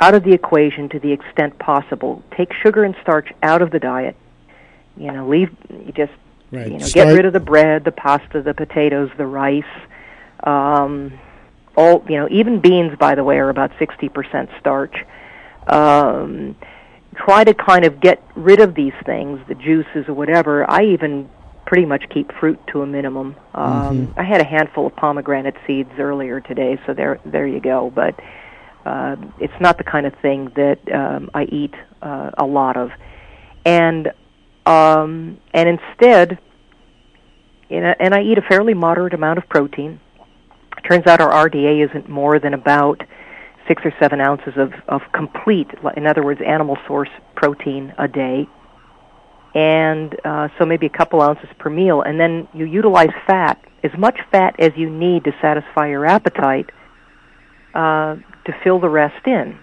[0.00, 2.22] out of the equation to the extent possible.
[2.36, 4.16] Take sugar and starch out of the diet.
[4.96, 6.12] You know, leave you just
[6.52, 6.70] right.
[6.70, 7.08] you know Start.
[7.08, 9.64] get rid of the bread, the pasta, the potatoes, the rice.
[10.42, 11.18] Um,
[11.76, 14.94] all you know, even beans, by the way, are about sixty percent starch.
[15.66, 16.56] Um,
[17.16, 20.68] try to kind of get rid of these things, the juices or whatever.
[20.70, 21.28] I even
[21.66, 23.36] pretty much keep fruit to a minimum.
[23.54, 24.20] Um, mm-hmm.
[24.20, 27.90] I had a handful of pomegranate seeds earlier today, so there there you go.
[27.94, 28.18] But
[28.84, 32.90] uh, it's not the kind of thing that um, I eat uh, a lot of,
[33.64, 34.12] and
[34.66, 36.38] um, and instead,
[37.68, 40.00] you know, and I eat a fairly moderate amount of protein.
[40.88, 43.02] Turns out our RDA isn't more than about
[43.66, 48.46] six or seven ounces of, of complete, in other words, animal source protein a day.
[49.54, 52.02] And uh, so maybe a couple ounces per meal.
[52.02, 56.70] And then you utilize fat, as much fat as you need to satisfy your appetite
[57.74, 59.58] uh, to fill the rest in.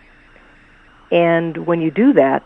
[1.12, 2.44] And when you do that,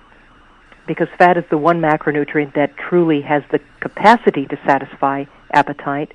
[0.87, 6.13] because fat is the one macronutrient that truly has the capacity to satisfy appetite,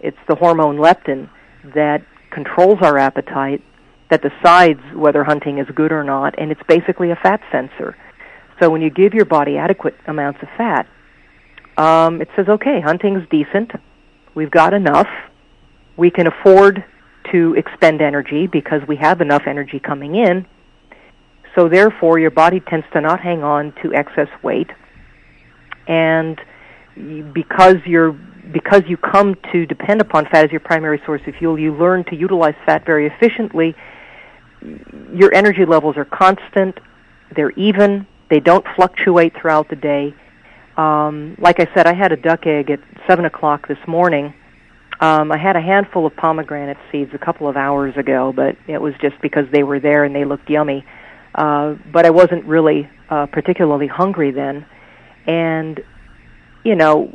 [0.00, 1.28] it's the hormone leptin
[1.74, 3.62] that controls our appetite,
[4.10, 7.96] that decides whether hunting is good or not, and it's basically a fat sensor.
[8.60, 10.86] So when you give your body adequate amounts of fat,
[11.76, 13.70] um, it says, okay, hunting's decent,
[14.34, 15.08] we've got enough,
[15.96, 16.84] we can afford
[17.32, 20.46] to expend energy because we have enough energy coming in.
[21.54, 24.70] So therefore, your body tends to not hang on to excess weight,
[25.86, 26.40] and
[27.32, 28.12] because you're
[28.52, 32.04] because you come to depend upon fat as your primary source of fuel, you learn
[32.04, 33.74] to utilize fat very efficiently.
[35.12, 36.78] Your energy levels are constant,
[37.36, 40.14] they're even, they don't fluctuate throughout the day.
[40.76, 44.32] Um, like I said, I had a duck egg at 7 o'clock this morning.
[45.00, 48.80] Um, I had a handful of pomegranate seeds a couple of hours ago, but it
[48.80, 50.84] was just because they were there and they looked yummy.
[51.34, 54.66] Uh, but I wasn't really uh, particularly hungry then.
[55.26, 55.80] And,
[56.64, 57.10] you know,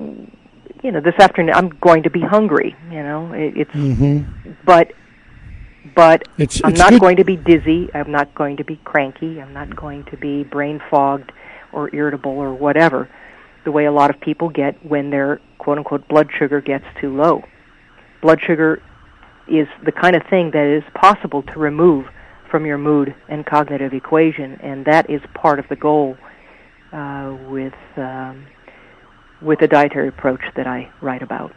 [0.82, 2.76] you know, this afternoon I'm going to be hungry.
[2.89, 4.52] You know, it, it's Mm-hmm.
[4.65, 4.93] but
[5.96, 7.89] but It's, I'm it's not good- going to be dizzy.
[7.93, 9.41] I'm not going to be cranky.
[9.41, 11.32] I'm not going to be brain fogged
[11.72, 13.10] or irritable or whatever,
[13.65, 17.15] the way a lot of people get when their quote unquote blood sugar gets too
[17.15, 17.43] low.
[18.22, 18.82] Blood sugar
[19.48, 22.08] is the kind of thing that is possible to remove
[22.50, 26.15] from your mood and cognitive equation, and that is part of the goal
[26.93, 28.46] uh, with um,
[29.41, 31.52] with the dietary approach that I write about.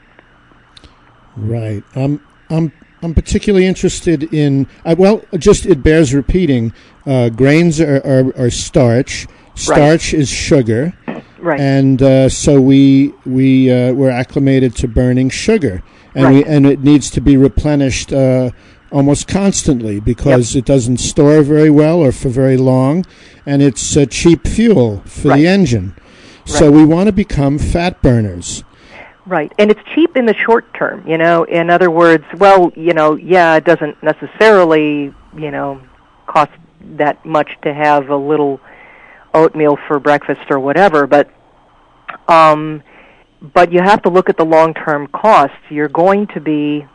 [1.36, 1.84] Right.
[1.94, 2.72] Um, I'm
[3.06, 4.66] I'm particularly interested in.
[4.84, 6.72] Uh, well, just it bears repeating.
[7.06, 9.28] Uh, grains are, are, are starch.
[9.54, 10.92] Starch is sugar,
[11.38, 11.60] Right.
[11.60, 15.84] and uh, so we we uh, we're acclimated to burning sugar,
[16.16, 18.50] and we and it needs to be replenished uh,
[18.90, 23.04] almost constantly because it doesn't store very well or for very long,
[23.46, 25.36] and it's uh, cheap fuel for Right.
[25.42, 25.94] the engine.
[26.44, 28.64] So we want to become fat burners.
[29.26, 29.52] Right.
[29.58, 31.42] And it's cheap in the short term, you know.
[31.44, 35.82] In other words, well, you know, yeah, it doesn't necessarily, you know,
[36.26, 36.52] cost
[36.96, 38.60] that much to have a little
[39.34, 41.28] oatmeal for breakfast or whatever, but
[42.28, 42.82] um
[43.54, 45.56] but you have to look at the long-term costs.
[45.68, 46.86] You're going to be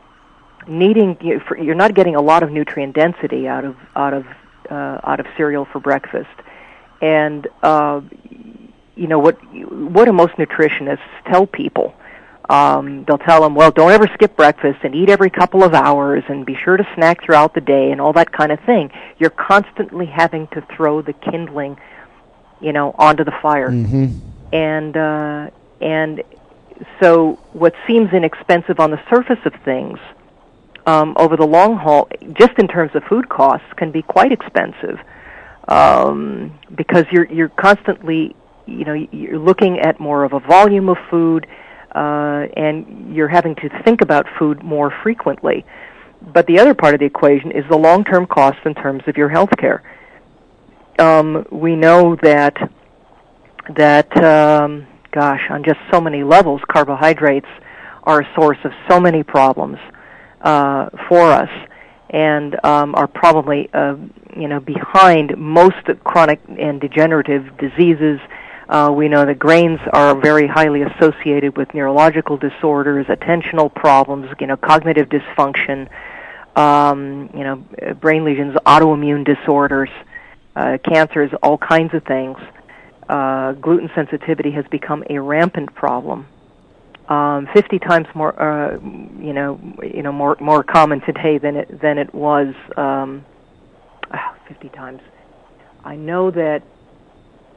[0.67, 4.25] needing you're not getting a lot of nutrient density out of out of
[4.69, 6.29] uh, out of cereal for breakfast.
[7.01, 8.01] And uh
[8.95, 9.35] you know what
[9.71, 11.93] what do most nutritionists tell people?
[12.51, 16.25] Um, they'll tell them, well, don't ever skip breakfast and eat every couple of hours
[16.27, 18.91] and be sure to snack throughout the day and all that kind of thing.
[19.19, 21.77] You're constantly having to throw the kindling,
[22.59, 23.71] you know, onto the fire.
[23.71, 24.07] hmm
[24.51, 26.23] And uh, and
[26.99, 29.97] so what seems inexpensive on the surface of things,
[30.85, 34.99] um, over the long haul, just in terms of food costs, can be quite expensive
[35.69, 38.35] um, because you're you're constantly
[38.65, 41.47] you know you're looking at more of a volume of food
[41.95, 45.65] uh, and you're having to think about food more frequently.
[46.21, 49.29] But the other part of the equation is the long-term cost in terms of your
[49.29, 49.81] health care.
[50.99, 52.55] Um, we know that
[53.75, 57.47] that um, gosh, on just so many levels, carbohydrates
[58.03, 59.77] are a source of so many problems
[60.41, 61.49] uh, for us,
[62.09, 63.95] and um, are probably uh,
[64.35, 68.19] you know behind most chronic and degenerative diseases.
[68.71, 74.47] Uh, we know that grains are very highly associated with neurological disorders, attentional problems, you
[74.47, 75.89] know, cognitive dysfunction,
[76.55, 77.57] um, you know,
[77.99, 79.89] brain lesions, autoimmune disorders,
[80.55, 82.37] uh, cancers, all kinds of things.
[83.09, 86.25] Uh, gluten sensitivity has become a rampant problem.
[87.09, 88.79] Um, 50 times more, uh,
[89.19, 92.55] you know, you know, more more common today than it than it was.
[92.77, 93.25] Um,
[94.11, 95.01] ah, 50 times.
[95.83, 96.63] I know that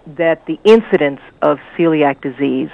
[0.07, 2.71] that the incidence of celiac disease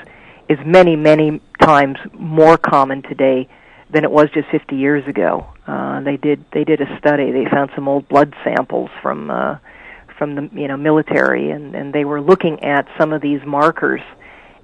[0.49, 3.49] is many, many times more common today
[3.90, 5.47] than it was just 50 years ago.
[5.66, 7.31] Uh, they did they did a study.
[7.31, 9.59] They found some old blood samples from uh,
[10.19, 14.01] from the you know military, and and they were looking at some of these markers,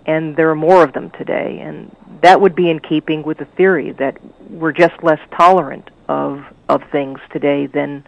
[0.07, 3.45] and there are more of them today, and that would be in keeping with the
[3.45, 4.17] theory that
[4.51, 8.05] we're just less tolerant of of things today than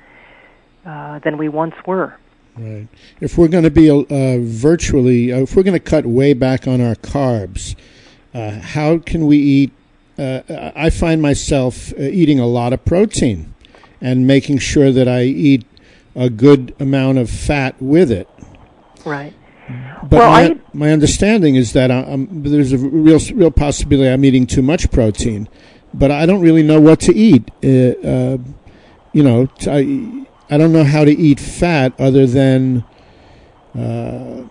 [0.85, 2.16] uh, than we once were.
[2.59, 2.88] Right.
[3.21, 6.66] If we're going to be uh, virtually, uh, if we're going to cut way back
[6.66, 7.77] on our carbs,
[8.35, 9.73] uh, how can we eat?
[10.19, 13.54] Uh, I find myself uh, eating a lot of protein
[14.00, 15.65] and making sure that I eat
[16.17, 18.29] a good amount of fat with it.
[19.04, 19.33] Right.
[20.02, 24.25] But Well, my, I- my understanding is that I'm, there's a real real possibility I'm
[24.25, 25.48] eating too much protein,
[25.94, 27.50] but I don't really know what to eat.
[27.63, 27.69] Uh,
[28.06, 28.38] uh,
[29.13, 32.85] you know, t- I, I don't know how to eat fat other than,
[33.75, 34.44] uh,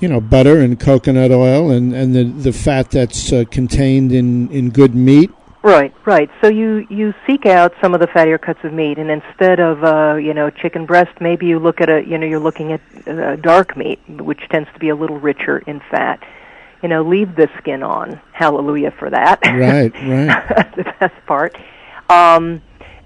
[0.00, 4.50] you know, butter and coconut oil and, and the, the fat that's uh, contained in,
[4.50, 5.30] in good meat.
[5.62, 6.30] Right, right.
[6.40, 9.82] So you you seek out some of the fattier cuts of meat, and instead of
[9.82, 12.80] uh, you know chicken breast, maybe you look at a you know you're looking at
[13.08, 16.22] uh, dark meat, which tends to be a little richer in fat.
[16.80, 18.20] You know, leave the skin on.
[18.32, 19.40] Hallelujah for that.
[19.44, 20.48] Right, right.
[20.48, 21.56] That's the best part.
[22.08, 22.62] Um,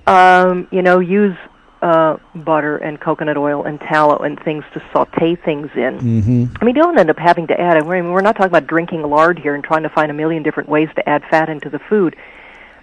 [0.07, 1.37] um, you know, use
[1.83, 5.99] uh, butter and coconut oil and tallow and things to saute things in.
[5.99, 6.45] Mm-hmm.
[6.61, 7.76] I mean, you don't end up having to add.
[7.76, 10.45] I mean, we're not talking about drinking lard here and trying to find a million
[10.45, 12.16] different ways to add fat into the food.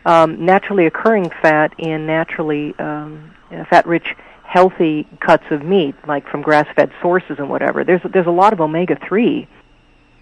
[0.06, 3.34] Um, naturally occurring fat in naturally um,
[3.70, 7.84] fat-rich, healthy cuts of meat, like from grass-fed sources and whatever.
[7.84, 9.48] There's there's a lot of omega-3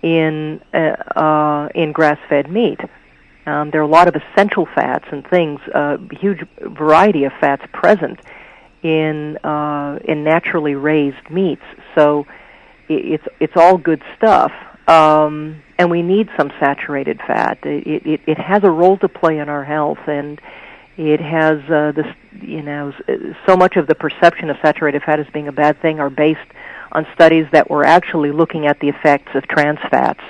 [0.03, 2.79] in uh, uh, in grass-fed meat.
[3.47, 7.31] Um, there are a lot of essential fats and things, a uh, huge variety of
[7.39, 8.19] fats present
[8.83, 11.63] in uh, in naturally raised meats.
[11.95, 12.25] So
[12.89, 14.51] it's it's all good stuff,
[14.87, 17.59] um, and we need some saturated fat.
[17.63, 20.39] It, it it has a role to play in our health, and
[20.97, 22.07] it has uh, this
[22.41, 22.93] you know
[23.45, 26.39] so much of the perception of saturated fat as being a bad thing are based
[26.91, 30.21] on studies that were actually looking at the effects of trans fats,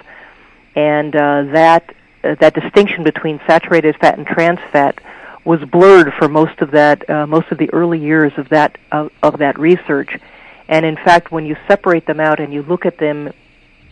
[0.75, 1.93] and uh, that
[2.23, 4.99] uh, that distinction between saturated fat and trans fat
[5.47, 9.09] was blurred for most of that uh, most of the early years of that of,
[9.23, 10.19] of that research.
[10.67, 13.31] And in fact, when you separate them out and you look at them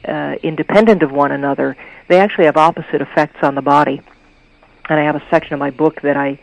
[0.05, 1.77] uh, independent of one another,
[2.09, 4.01] they actually have opposite effects on the body.
[4.89, 6.37] And I have a section of my book that I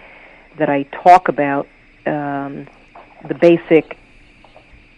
[0.56, 1.68] that I talk about
[2.06, 2.66] um,
[3.28, 3.98] the basic.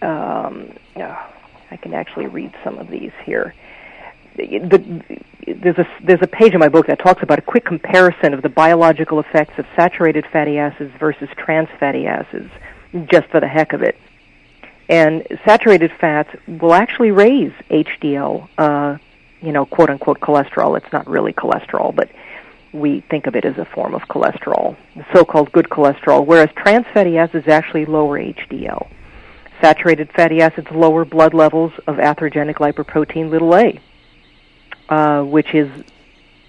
[0.00, 1.30] Um, oh,
[1.72, 3.52] I can actually read some of these here
[4.36, 5.02] the,
[5.46, 8.42] there's a there's a page in my book that talks about a quick comparison of
[8.42, 12.50] the biological effects of saturated fatty acids versus trans fatty acids,
[13.10, 13.98] just for the heck of it.
[14.88, 18.98] And saturated fats will actually raise HDL, uh,
[19.40, 20.76] you know, quote unquote cholesterol.
[20.76, 22.10] It's not really cholesterol, but
[22.72, 26.26] we think of it as a form of cholesterol, the so-called good cholesterol.
[26.26, 28.88] Whereas trans fatty acids actually lower HDL.
[29.60, 33.80] Saturated fatty acids lower blood levels of atherogenic lipoprotein little a,
[34.88, 35.68] uh, which is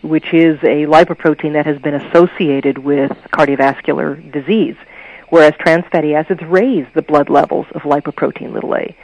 [0.01, 4.75] which is a lipoprotein that has been associated with cardiovascular disease,
[5.29, 8.95] whereas trans fatty acids raise the blood levels of lipoprotein little a.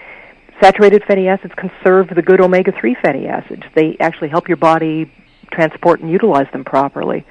[0.61, 3.63] Saturated fatty acids conserve the good omega 3 fatty acids.
[3.73, 5.11] They actually help your body
[5.51, 7.25] transport and utilize them properly.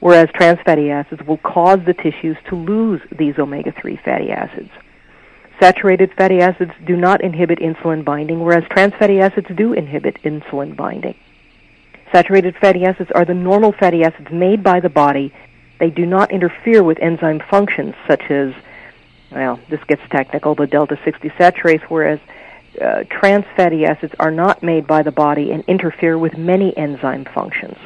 [0.00, 4.70] Whereas trans fatty acids will cause the tissues to lose these omega 3 fatty acids.
[5.58, 10.76] Saturated fatty acids do not inhibit insulin binding, whereas trans fatty acids do inhibit insulin
[10.76, 11.16] binding.
[12.12, 15.32] Saturated fatty acids are the normal fatty acids made by the body.
[15.78, 18.54] They do not interfere with enzyme functions such as,
[19.30, 22.18] well, this gets technical, the delta 6 desaturase, whereas
[22.80, 27.26] uh, trans fatty acids are not made by the body and interfere with many enzyme
[27.26, 27.76] functions.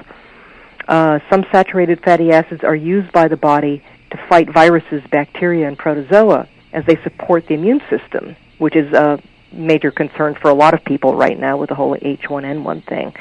[0.86, 5.78] Uh, some saturated fatty acids are used by the body to fight viruses, bacteria, and
[5.78, 9.20] protozoa as they support the immune system, which is a
[9.52, 13.12] major concern for a lot of people right now with the whole H1N1 thing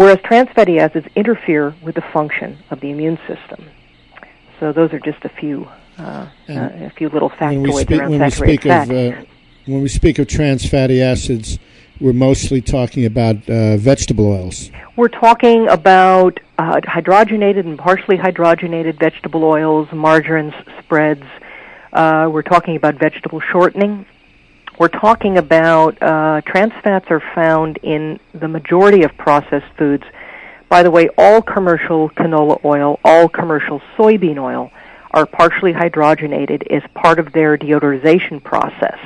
[0.00, 3.68] whereas trans fatty acids interfere with the function of the immune system.
[4.58, 8.30] So those are just a few uh, uh, a few little factoids speak, around when
[8.30, 9.24] saturated we speak Of, uh,
[9.66, 11.58] when we speak of trans fatty acids,
[12.00, 14.70] we're mostly talking about uh, vegetable oils.
[14.96, 21.24] We're talking about uh, hydrogenated and partially hydrogenated vegetable oils, margarines, spreads.
[21.92, 24.06] Uh, we're talking about vegetable shortening,
[24.80, 30.04] we're talking about uh, trans fats are found in the majority of processed foods.
[30.70, 34.70] By the way, all commercial canola oil, all commercial soybean oil
[35.10, 38.98] are partially hydrogenated as part of their deodorization process.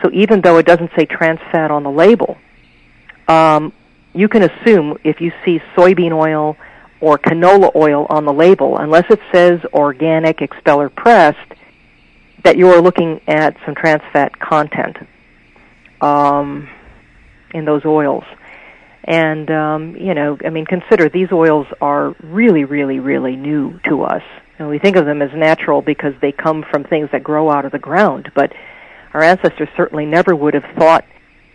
[0.00, 2.38] So even though it doesn't say trans fat on the label,
[3.28, 3.74] um,
[4.14, 6.56] you can assume if you see soybean oil
[7.02, 11.52] or canola oil on the label, unless it says organic, expeller pressed,
[12.44, 14.96] that you are looking at some trans fat content
[16.00, 16.68] um,
[17.54, 18.24] in those oils.
[19.04, 24.02] And um, you know, I mean, consider these oils are really, really, really new to
[24.02, 24.22] us.
[24.58, 27.64] And we think of them as natural because they come from things that grow out
[27.64, 28.30] of the ground.
[28.34, 28.52] But
[29.12, 31.04] our ancestors certainly never would have thought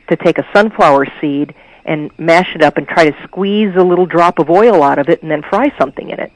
[0.10, 1.54] to take a sunflower seed
[1.86, 5.08] and mash it up and try to squeeze a little drop of oil out of
[5.10, 6.32] it and then fry something in it.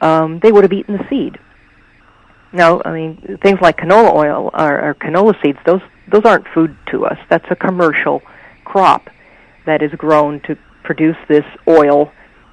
[0.00, 1.38] Um, they would have eaten the seed.
[2.52, 6.76] No, I mean things like canola oil or, or canola seeds; those those aren't food
[6.90, 7.18] to us.
[7.28, 8.22] That's a commercial
[8.64, 9.08] crop
[9.66, 12.12] that is grown to produce this oil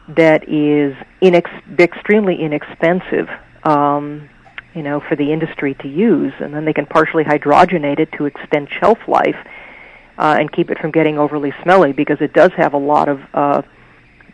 [0.10, 3.28] that is inex- extremely inexpensive,
[3.64, 4.30] um,
[4.74, 8.26] you know, for the industry to use, and then they can partially hydrogenate it to
[8.26, 9.36] extend shelf life
[10.18, 13.22] uh, and keep it from getting overly smelly because it does have a lot of
[13.34, 13.62] uh,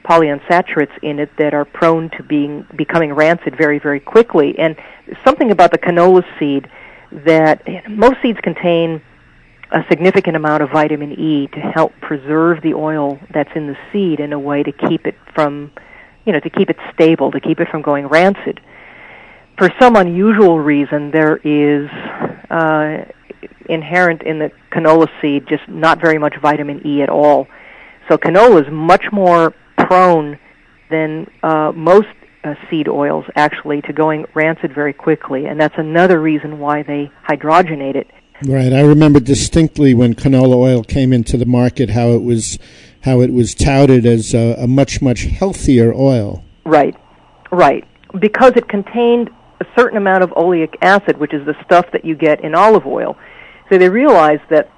[0.04, 4.76] polyunsaturates in it that are prone to being becoming rancid very very quickly and
[5.26, 6.70] something about the canola seed
[7.12, 9.02] that most seeds contain
[9.72, 14.20] a significant amount of vitamin E to help preserve the oil that's in the seed
[14.20, 15.72] in a way to keep it from
[16.26, 18.60] you know to keep it stable to keep it from going rancid
[19.58, 21.90] for some unusual reason, there is
[22.50, 23.06] uh,
[23.70, 27.48] inherent in the canola seed just not very much vitamin E at all.
[28.10, 29.54] So canola is much more
[29.94, 30.40] prone
[30.90, 32.08] than uh, most
[32.44, 37.12] uh, seed oils actually to going rancid very quickly, and that's another reason why they
[37.30, 38.08] hydrogenate it.
[38.44, 38.74] Right.
[38.74, 42.58] I remember distinctly when canola oil came into the market how it was
[43.04, 46.44] how it was touted as a, a much much healthier oil.
[46.66, 46.96] Right.
[47.52, 47.86] Right.
[48.20, 49.30] Because it contained
[49.62, 52.88] a certain amount of oleic acid, which is the stuff that you get in olive
[52.88, 53.16] oil.
[53.70, 54.72] So they realized that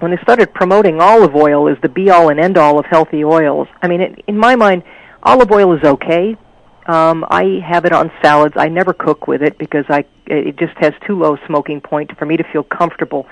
[0.00, 3.24] when they started promoting olive oil as the be all and end all of healthy
[3.24, 4.82] oils, I mean, it, in my mind,
[5.22, 6.36] olive oil is okay.
[6.86, 8.54] Um, I have it on salads.
[8.56, 12.24] I never cook with it because I it just has too low smoking point for
[12.24, 13.26] me to feel comfortable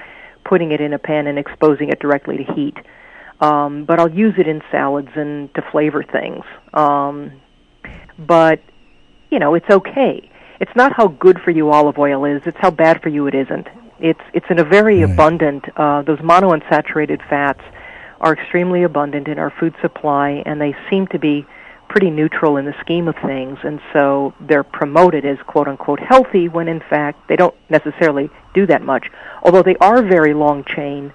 [0.44, 2.76] putting it in a pan and exposing it directly to heat.
[3.40, 6.44] Um, but I'll use it in salads and to flavor things.
[6.74, 7.40] Um,
[8.18, 8.60] but
[9.30, 10.30] you know, it's okay.
[10.60, 13.34] It's not how good for you olive oil is; it's how bad for you it
[13.34, 13.68] isn't.
[13.99, 15.12] It's it's in a very right.
[15.12, 15.64] abundant.
[15.76, 17.61] Uh, those monounsaturated fats
[18.20, 21.47] are extremely abundant in our food supply, and they seem to be
[21.88, 26.49] pretty neutral in the scheme of things, and so they're promoted as quote unquote healthy
[26.49, 29.07] when in fact they don't necessarily do that much.
[29.42, 31.12] Although they are very long chain,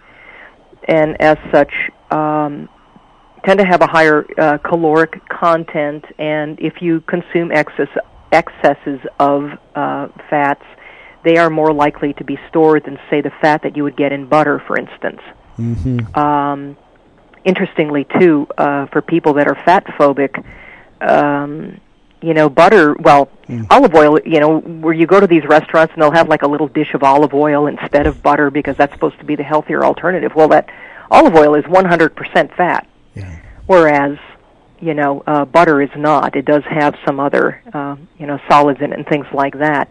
[0.87, 1.73] and as such
[2.09, 2.69] um,
[3.45, 7.89] tend to have a higher uh, caloric content, and if you consume excess
[8.31, 10.63] excesses of uh, fats,
[11.23, 14.11] they are more likely to be stored than say the fat that you would get
[14.11, 15.21] in butter, for instance.
[15.57, 16.17] Mm-hmm.
[16.17, 16.77] Um,
[17.43, 20.43] interestingly, too, uh, for people that are fat phobic,
[21.01, 21.79] um,
[22.21, 23.65] you know, butter, well, mm.
[23.69, 26.47] olive oil, you know, where you go to these restaurants and they'll have like a
[26.47, 29.83] little dish of olive oil instead of butter because that's supposed to be the healthier
[29.83, 30.31] alternative.
[30.35, 30.69] Well, that
[31.09, 32.87] olive oil is 100% fat.
[33.15, 33.39] Yeah.
[33.65, 34.17] Whereas,
[34.79, 36.35] you know, uh, butter is not.
[36.35, 39.89] It does have some other, uh, you know, solids in it and things like that.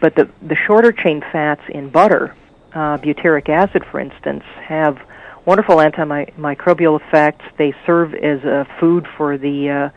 [0.00, 2.34] But the the shorter chain fats in butter,
[2.72, 4.98] uh, butyric acid, for instance, have
[5.44, 7.44] wonderful antimicrobial effects.
[7.56, 9.88] They serve as a food for the uh,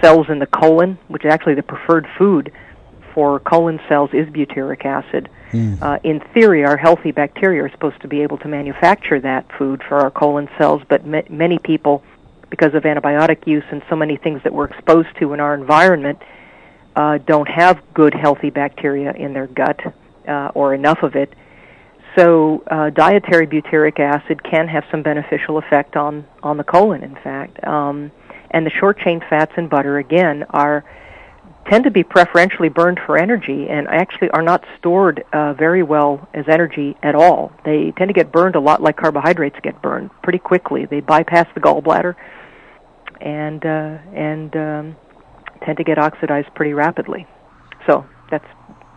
[0.00, 2.52] cells in the colon, which is actually the preferred food
[3.14, 5.28] for colon cells is butyric acid.
[5.52, 5.82] Mm.
[5.82, 9.82] Uh, in theory, our healthy bacteria are supposed to be able to manufacture that food
[9.86, 12.02] for our colon cells, but ma- many people,
[12.48, 16.22] because of antibiotic use and so many things that we're exposed to in our environment,
[16.96, 19.80] uh, don't have good healthy bacteria in their gut
[20.28, 21.32] uh, or enough of it.
[22.16, 27.02] So uh, dietary butyric acid can have some beneficial effect on on the colon.
[27.02, 28.12] In fact, um,
[28.50, 30.84] and the short chain fats in butter again are
[31.70, 36.28] tend to be preferentially burned for energy and actually are not stored uh, very well
[36.34, 37.52] as energy at all.
[37.64, 40.86] They tend to get burned a lot like carbohydrates get burned pretty quickly.
[40.86, 42.14] They bypass the gallbladder
[43.20, 44.96] and uh, and um,
[45.64, 47.26] tend to get oxidized pretty rapidly.
[47.86, 48.44] So that's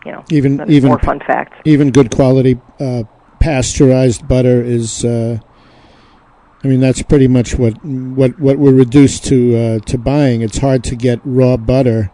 [0.04, 1.56] you know even even more fun facts.
[1.64, 3.04] Even good quality uh,
[3.40, 5.04] pasteurized butter is.
[5.04, 5.38] Uh,
[6.64, 10.40] I mean that's pretty much what what what we're reduced to uh, to buying.
[10.42, 12.10] It's hard to get raw butter.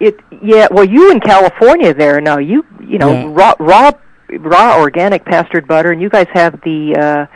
[0.00, 0.68] It yeah.
[0.70, 2.38] Well, you in California there now.
[2.38, 3.26] You you know Yeah.
[3.28, 3.90] raw raw
[4.38, 7.28] raw organic pastured butter, and you guys have the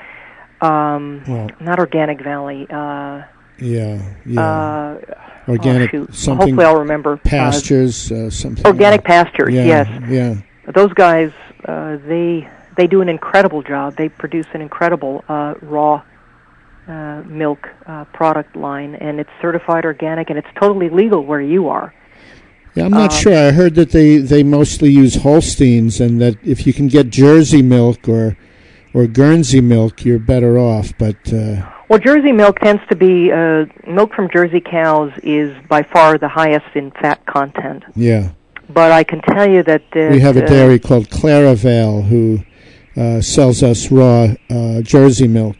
[0.62, 2.66] uh, um, Well, not organic Valley.
[2.70, 3.22] Uh,
[3.58, 4.40] yeah, yeah.
[4.40, 4.98] uh,
[5.48, 7.16] Organic oh, something Hopefully, I'll remember.
[7.18, 8.66] pastures, uh, something.
[8.66, 9.54] Uh, organic pastures.
[9.54, 10.34] yeah, Yes, Yeah.
[10.74, 11.30] those guys.
[11.64, 13.96] Uh, they they do an incredible job.
[13.96, 16.02] They produce an incredible uh, raw
[16.88, 21.68] uh, milk uh, product line, and it's certified organic, and it's totally legal where you
[21.68, 21.94] are.
[22.74, 23.34] Yeah, I'm not Um, sure.
[23.48, 27.62] I heard that they, they mostly use Holsteins, and that if you can get Jersey
[27.62, 28.36] milk or
[28.92, 30.92] or Guernsey milk, you're better off.
[30.98, 35.82] But uh, Well, Jersey milk tends to be uh, milk from Jersey cows is by
[35.84, 37.84] far the highest in fat content.
[37.94, 38.30] yeah,
[38.68, 42.40] But I can tell you that uh, we have a uh, dairy called Claravale who
[42.96, 45.56] uh, sells us raw uh, Jersey milk.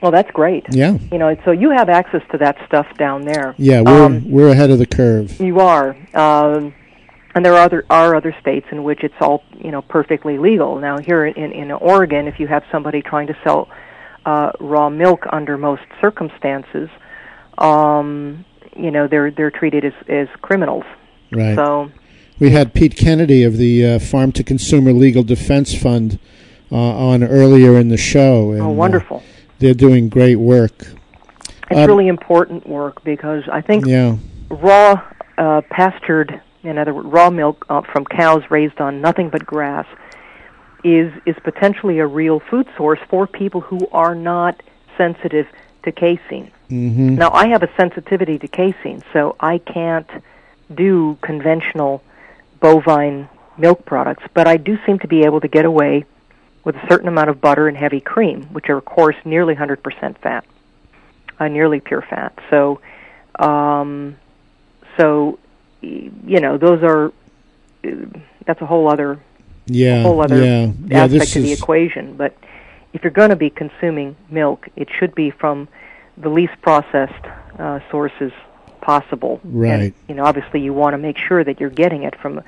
[0.00, 0.66] Well, that's great.
[0.70, 3.54] Yeah, You know, so you have access to that stuff down there.
[3.58, 5.40] yeah, we're Um, we're ahead of the curve.
[5.40, 5.96] You are.
[6.14, 6.74] Um,
[7.34, 10.78] and there are other are other states in which it's all you know perfectly legal.
[10.78, 13.68] Now here in in Oregon, if you have somebody trying to sell
[14.26, 16.90] uh, raw milk under most circumstances,
[17.58, 18.44] um,
[18.76, 20.84] you know they're they're treated as as criminals.
[21.32, 21.54] Right.
[21.56, 21.90] So
[22.38, 26.18] We had Pete Kennedy of the uh, Farm to Consumer Legal Defense Fund
[26.70, 28.52] uh, on earlier in the show.
[28.52, 29.22] And, oh, wonderful!
[29.58, 30.86] they're doing great work.
[31.70, 34.16] It's um, really important work because I think Yeah.
[34.50, 35.02] raw
[35.38, 39.86] uh, pastured, in other words, raw milk uh, from cows raised on nothing but grass
[40.84, 44.62] is is potentially a real food source for people who are not
[44.96, 45.46] sensitive
[45.82, 46.50] to casein.
[46.68, 50.10] hmm Now, I have a sensitivity to casein, so I can't
[50.74, 52.02] do conventional
[52.60, 56.04] bovine milk products, but I do seem to be able to get away
[56.64, 60.18] with a certain amount of butter and heavy cream, which are of course nearly 100%
[60.18, 60.44] fat,
[61.38, 62.36] uh, nearly pure fat.
[62.50, 62.80] So,
[63.38, 64.16] um,
[64.96, 65.38] so
[65.80, 67.12] you know, those are
[68.44, 69.20] that's a whole other
[69.66, 72.16] yeah, whole other yeah, yeah, aspect of the equation.
[72.16, 72.36] But
[72.92, 75.68] if you're going to be consuming milk, it should be from
[76.16, 77.24] the least processed
[77.58, 78.32] uh, sources
[78.80, 79.40] possible.
[79.44, 79.70] Right.
[79.70, 82.42] And, you know, obviously, you want to make sure that you're getting it from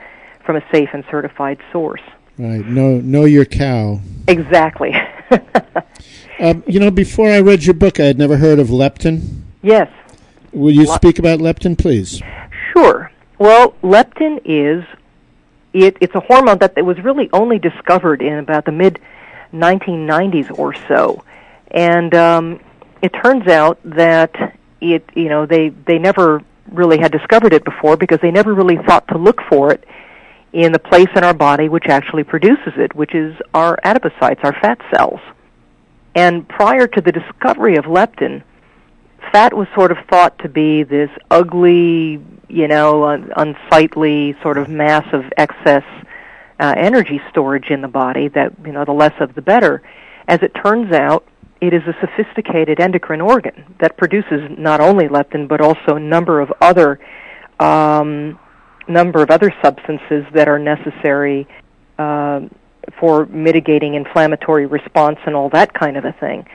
[0.44, 2.00] from a safe and certified source.
[2.38, 2.64] Right.
[2.64, 4.00] Know know your cow.
[4.28, 4.94] Exactly.
[6.40, 9.42] um, you know, before I read your book, I had never heard of leptin.
[9.62, 9.90] Yes.
[10.52, 12.22] Will you speak about leptin, please?
[12.72, 13.10] Sure.
[13.38, 14.84] Well, leptin is
[15.84, 19.00] it, it's a hormone that was really only discovered in about the mid
[19.52, 21.24] 1990s or so,
[21.70, 22.60] and um,
[23.02, 27.96] it turns out that it you know they they never really had discovered it before
[27.96, 29.84] because they never really thought to look for it
[30.52, 34.52] in the place in our body which actually produces it, which is our adipocytes, our
[34.60, 35.20] fat cells.
[36.14, 38.42] And prior to the discovery of leptin,
[39.32, 44.68] fat was sort of thought to be this ugly, you know, un- unsightly sort of
[44.68, 45.84] mass of excess
[46.60, 49.82] uh, energy storage in the body that, you know, the less of the better.
[50.26, 51.24] As it turns out,
[51.60, 56.40] it is a sophisticated endocrine organ that produces not only leptin but also a number
[56.40, 57.00] of other
[57.58, 58.38] um,
[58.86, 61.46] number of other substances that are necessary
[61.98, 62.40] uh,
[62.98, 66.46] for mitigating inflammatory response and all that kind of a thing.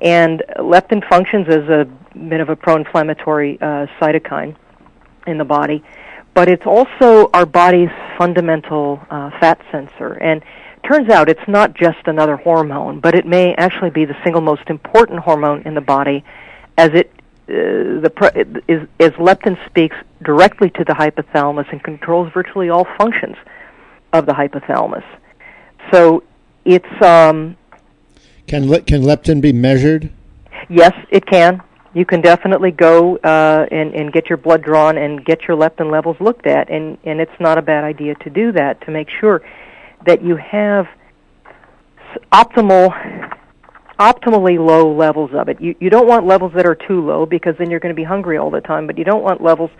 [0.00, 1.84] And leptin functions as a
[2.28, 4.56] bit of a pro-inflammatory uh, cytokine
[5.26, 5.84] in the body,
[6.34, 10.14] but it's also our body's fundamental uh, fat sensor.
[10.14, 10.42] And
[10.88, 14.68] turns out it's not just another hormone, but it may actually be the single most
[14.68, 16.24] important hormone in the body,
[16.78, 17.12] as it
[17.48, 23.36] uh, the is, as leptin speaks directly to the hypothalamus and controls virtually all functions
[24.12, 25.04] of the hypothalamus.
[25.92, 26.22] So
[26.64, 27.56] it's um,
[28.50, 30.10] can le- can leptin be measured?
[30.68, 31.62] Yes, it can.
[31.94, 35.90] You can definitely go uh, and, and get your blood drawn and get your leptin
[35.90, 39.08] levels looked at, and, and it's not a bad idea to do that to make
[39.20, 39.42] sure
[40.04, 40.86] that you have
[42.32, 42.90] optimal
[44.00, 45.60] optimally low levels of it.
[45.60, 48.04] You you don't want levels that are too low because then you're going to be
[48.04, 49.70] hungry all the time, but you don't want levels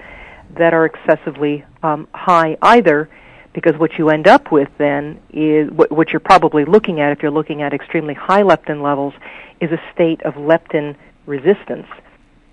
[0.59, 3.09] that are excessively um, high either
[3.53, 7.23] because what you end up with then is what, what you're probably looking at if
[7.23, 9.15] you're looking at extremely high leptin levels
[9.61, 10.97] is a state of leptin
[11.27, 11.87] resistance.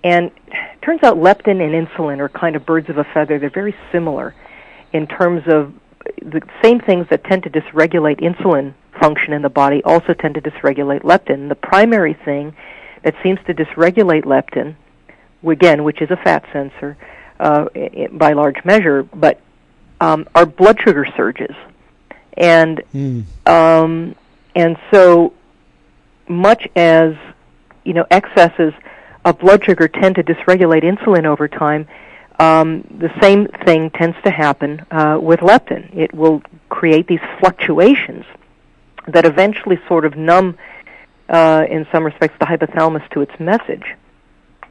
[0.03, 0.31] And
[0.81, 3.39] turns out leptin and insulin are kind of birds of a feather.
[3.39, 4.33] They're very similar
[4.93, 5.73] in terms of
[6.21, 10.41] the same things that tend to dysregulate insulin function in the body also tend to
[10.41, 11.49] dysregulate leptin.
[11.49, 12.55] The primary thing
[13.03, 14.75] that seems to dysregulate leptin,
[15.47, 16.97] again, which is a fat sensor
[17.39, 17.65] uh,
[18.11, 19.39] by large measure, but
[20.01, 21.55] um, are blood sugar surges,
[22.35, 23.23] and mm.
[23.47, 24.15] um,
[24.55, 25.33] and so
[26.27, 27.15] much as
[27.83, 28.73] you know excesses
[29.25, 31.87] of blood sugar tend to dysregulate insulin over time.
[32.39, 35.89] Um, the same thing tends to happen uh, with leptin.
[35.95, 38.25] It will create these fluctuations
[39.07, 40.57] that eventually sort of numb,
[41.29, 43.95] uh, in some respects, the hypothalamus to its message.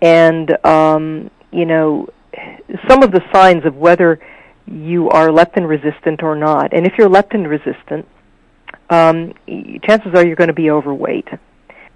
[0.00, 2.08] And um, you know,
[2.88, 4.20] some of the signs of whether
[4.66, 6.72] you are leptin resistant or not.
[6.72, 8.06] And if you're leptin resistant,
[8.90, 9.34] um,
[9.82, 11.28] chances are you're going to be overweight.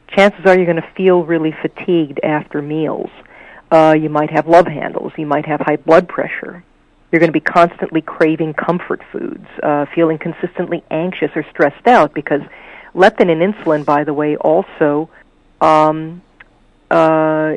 [0.09, 3.11] Chances are you're going to feel really fatigued after meals.
[3.71, 5.13] Uh, you might have love handles.
[5.17, 6.65] You might have high blood pressure.
[7.11, 12.15] You're going to be constantly craving comfort foods, uh, feeling consistently anxious or stressed out
[12.15, 12.41] because
[12.95, 15.09] leptin and insulin, by the way, also
[15.61, 16.23] um,
[16.91, 17.55] uh,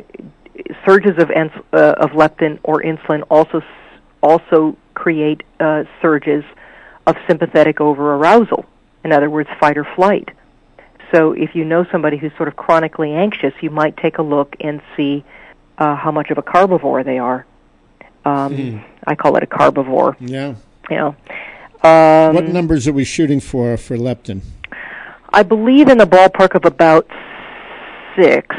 [0.86, 3.62] surges of, uh, of leptin or insulin also
[4.22, 6.44] also create uh, surges
[7.06, 8.66] of sympathetic overarousal.
[9.04, 10.30] In other words, fight or flight.
[11.14, 14.56] So if you know somebody who's sort of chronically anxious, you might take a look
[14.60, 15.24] and see
[15.78, 17.46] uh, how much of a carbivore they are.
[18.26, 18.86] Um, mm.
[19.06, 20.16] I call it a carbivore.
[20.20, 20.56] Yeah.
[20.90, 21.16] You know.
[21.84, 24.42] Um, what numbers are we shooting for for leptin?
[25.30, 27.08] I believe in the ballpark of about
[28.16, 28.56] six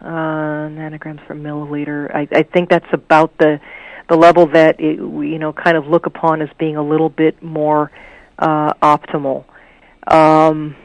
[0.00, 2.14] uh, nanograms per milliliter.
[2.14, 3.60] I, I think that's about the
[4.10, 7.08] the level that it, we, you know kind of look upon as being a little
[7.08, 7.90] bit more
[8.38, 9.44] uh, optimal.
[10.06, 10.76] Um,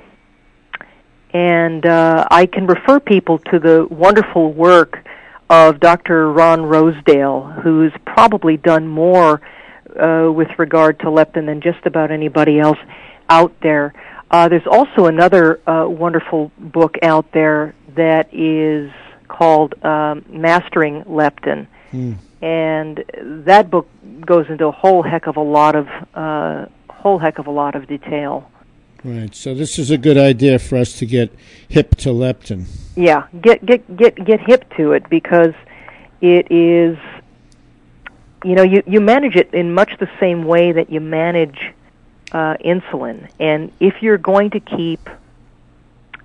[1.34, 5.04] and uh, I can refer people to the wonderful work
[5.50, 6.32] of Dr.
[6.32, 9.42] Ron Rosedale, who's probably done more
[10.00, 12.78] uh, with regard to leptin than just about anybody else
[13.30, 13.94] out there.
[14.32, 18.92] Uh, there's also another uh, wonderful book out there that is
[19.28, 21.68] called um, Mastering Leptin.
[21.92, 23.04] Mm and
[23.46, 23.88] that book
[24.26, 27.76] goes into a whole heck of a lot of uh, whole heck of a lot
[27.76, 28.50] of detail.
[29.04, 29.36] Right.
[29.36, 31.32] So this is a good idea for us to get
[31.70, 32.66] hip to leptin.
[32.96, 35.54] Yeah, get get get get hip to it because
[36.22, 36.98] it is
[38.44, 41.60] you know you you manage it in much the same way that you manage
[42.32, 45.08] uh, insulin, and if you're going to keep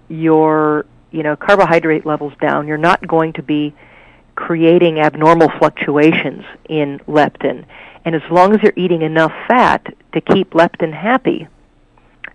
[0.09, 3.75] your you know carbohydrate levels down, you're not going to be
[4.41, 7.65] creating abnormal fluctuations in leptin.
[8.05, 11.47] And as long as you're eating enough fat to keep leptin happy,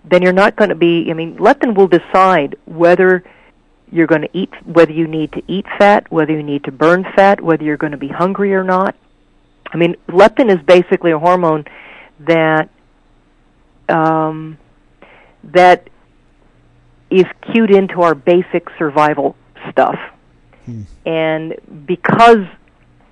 [0.03, 3.24] then you're not going to be, I mean, leptin will decide whether
[3.91, 7.03] you're going to eat, whether you need to eat fat, whether you need to burn
[7.16, 8.95] fat, whether you're going to be hungry or not.
[9.74, 11.66] I mean, leptin is basically a hormone
[12.20, 12.70] that
[13.89, 14.58] um,
[15.43, 15.89] that
[17.10, 19.36] is cued into our basic survival
[19.72, 19.99] stuff.
[20.66, 20.82] Hmm.
[21.05, 21.55] And
[21.86, 22.45] because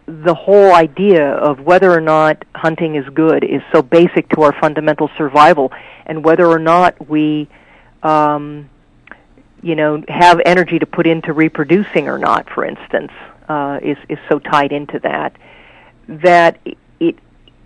[0.06, 4.54] the whole idea of whether or not hunting is good is so basic to our
[4.60, 5.72] fundamental survival,
[6.06, 7.48] and whether or not we,
[8.02, 8.70] um,
[9.62, 13.12] you know, have energy to put into reproducing or not, for instance,
[13.48, 15.36] uh, is is so tied into that
[16.08, 16.60] that
[17.00, 17.18] it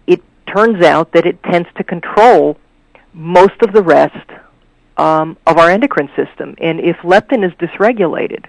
[0.05, 2.57] it turns out that it tends to control
[3.13, 4.29] most of the rest
[4.97, 8.45] um, of our endocrine system, and if leptin is dysregulated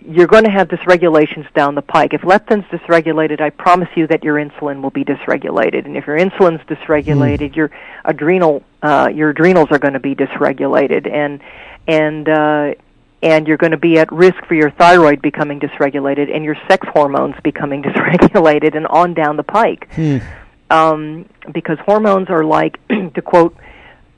[0.00, 2.12] you're going to have dysregulations down the pike.
[2.12, 6.18] If leptin's dysregulated, I promise you that your insulin will be dysregulated, and if your
[6.18, 7.56] insulin's dysregulated, mm.
[7.56, 7.70] your
[8.04, 11.40] adrenal uh, your adrenals are going to be dysregulated, and
[11.86, 12.74] and uh,
[13.22, 16.86] and you're going to be at risk for your thyroid becoming dysregulated and your sex
[16.92, 19.88] hormones becoming dysregulated, and on down the pike.
[19.92, 20.22] Mm.
[20.68, 23.56] Um, because hormones are like, to quote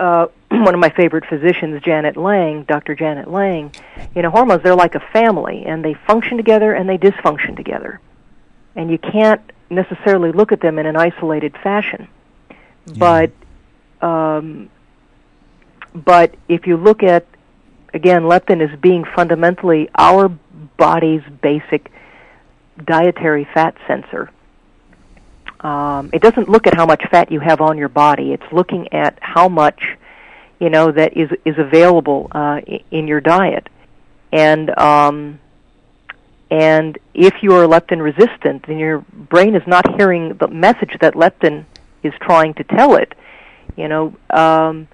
[0.01, 2.95] uh, one of my favorite physicians, Janet Lang, Dr.
[2.95, 3.73] Janet Lang,
[4.15, 8.01] you know, hormones, they're like a family, and they function together and they dysfunction together.
[8.77, 12.09] And you can't necessarily look at them in an isolated fashion.
[12.87, 13.31] Yeah.
[14.01, 14.71] But, um,
[15.95, 17.27] but if you look at,
[17.93, 20.29] again, leptin as being fundamentally our
[20.77, 21.91] body's basic
[22.85, 24.31] dietary fat sensor,
[25.61, 28.33] um, it doesn't look at how much fat you have on your body.
[28.33, 29.83] It's looking at how much,
[30.61, 33.69] you know, that is is available uh, in your diet,
[34.33, 35.41] and um,
[36.51, 41.15] and if you are leptin resistant, then your brain is not hearing the message that
[41.15, 41.65] leptin
[42.03, 43.15] is trying to tell it.
[43.77, 44.89] You know, um,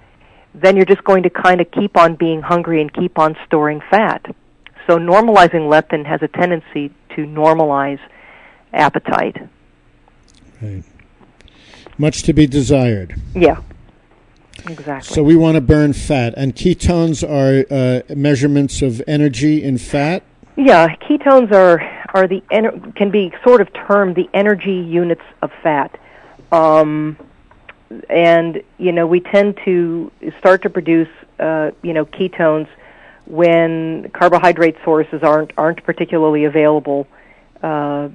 [0.55, 3.81] then you're just going to kind of keep on being hungry and keep on storing
[3.91, 4.25] fat.
[4.87, 8.01] So normalizing leptin has a tendency to normalize
[8.73, 9.37] appetite.
[10.61, 10.85] Right.
[11.99, 13.21] Much to be desired.
[13.35, 13.61] Yeah.
[14.67, 15.15] Exactly.
[15.15, 20.23] So we want to burn fat, and ketones are uh, measurements of energy in fat.
[20.57, 21.81] Yeah, ketones are
[22.15, 25.99] are the ener- can be sort of termed the energy units of fat,
[26.53, 27.19] um,
[28.09, 31.09] and you know we tend to start to produce
[31.41, 32.69] uh, you know ketones
[33.27, 37.07] when carbohydrate sources aren't aren't particularly available
[37.63, 38.09] uh,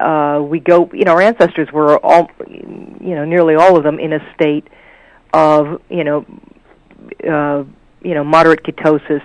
[0.00, 3.98] uh, we go, you know, our ancestors were all, you know, nearly all of them
[3.98, 4.66] in a state
[5.32, 6.26] of, you know,
[7.28, 7.64] uh,
[8.02, 9.22] you know, moderate ketosis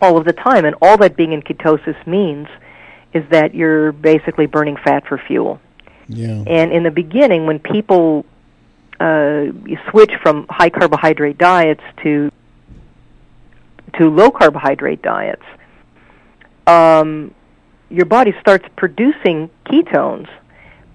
[0.00, 2.48] all of the time, and all that being in ketosis means
[3.12, 5.60] is that you're basically burning fat for fuel.
[6.08, 6.42] Yeah.
[6.46, 8.24] And in the beginning, when people
[9.00, 9.46] uh,
[9.90, 12.30] switch from high carbohydrate diets to
[13.94, 15.44] to low carbohydrate diets,
[16.66, 17.34] um,
[17.90, 20.28] your body starts producing ketones,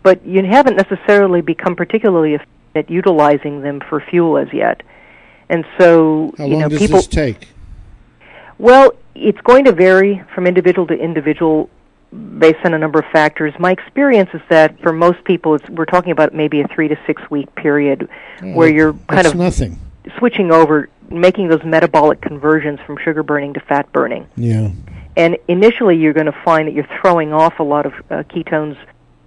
[0.03, 2.39] but you haven't necessarily become particularly
[2.75, 4.81] at utilizing them for fuel as yet.
[5.49, 7.49] And so, How you know, does people this take?
[8.57, 11.69] Well, it's going to vary from individual to individual
[12.39, 13.53] based on a number of factors.
[13.59, 16.97] My experience is that for most people, it's, we're talking about maybe a three to
[17.05, 18.07] six week period
[18.41, 19.79] oh, where you're kind of nothing.
[20.19, 24.27] switching over, making those metabolic conversions from sugar burning to fat burning.
[24.35, 24.69] Yeah.
[25.15, 28.77] And initially, you're going to find that you're throwing off a lot of uh, ketones,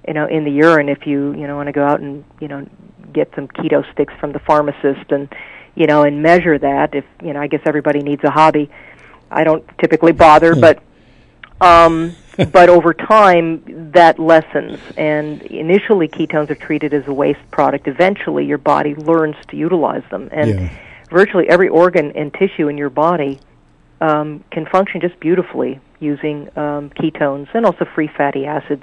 [0.07, 0.89] you know, in the urine.
[0.89, 2.67] If you you know want to go out and you know
[3.13, 5.33] get some keto sticks from the pharmacist and
[5.75, 6.95] you know and measure that.
[6.95, 8.69] If you know, I guess everybody needs a hobby.
[9.31, 10.61] I don't typically bother, hmm.
[10.61, 10.83] but
[11.61, 12.17] um,
[12.53, 14.81] but over time that lessens.
[14.97, 17.87] And initially, ketones are treated as a waste product.
[17.87, 20.79] Eventually, your body learns to utilize them, and yeah.
[21.11, 23.39] virtually every organ and tissue in your body
[24.01, 28.83] um, can function just beautifully using um, ketones and also free fatty acids,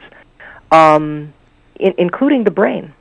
[0.72, 1.34] um,
[1.80, 2.94] in, including the brain.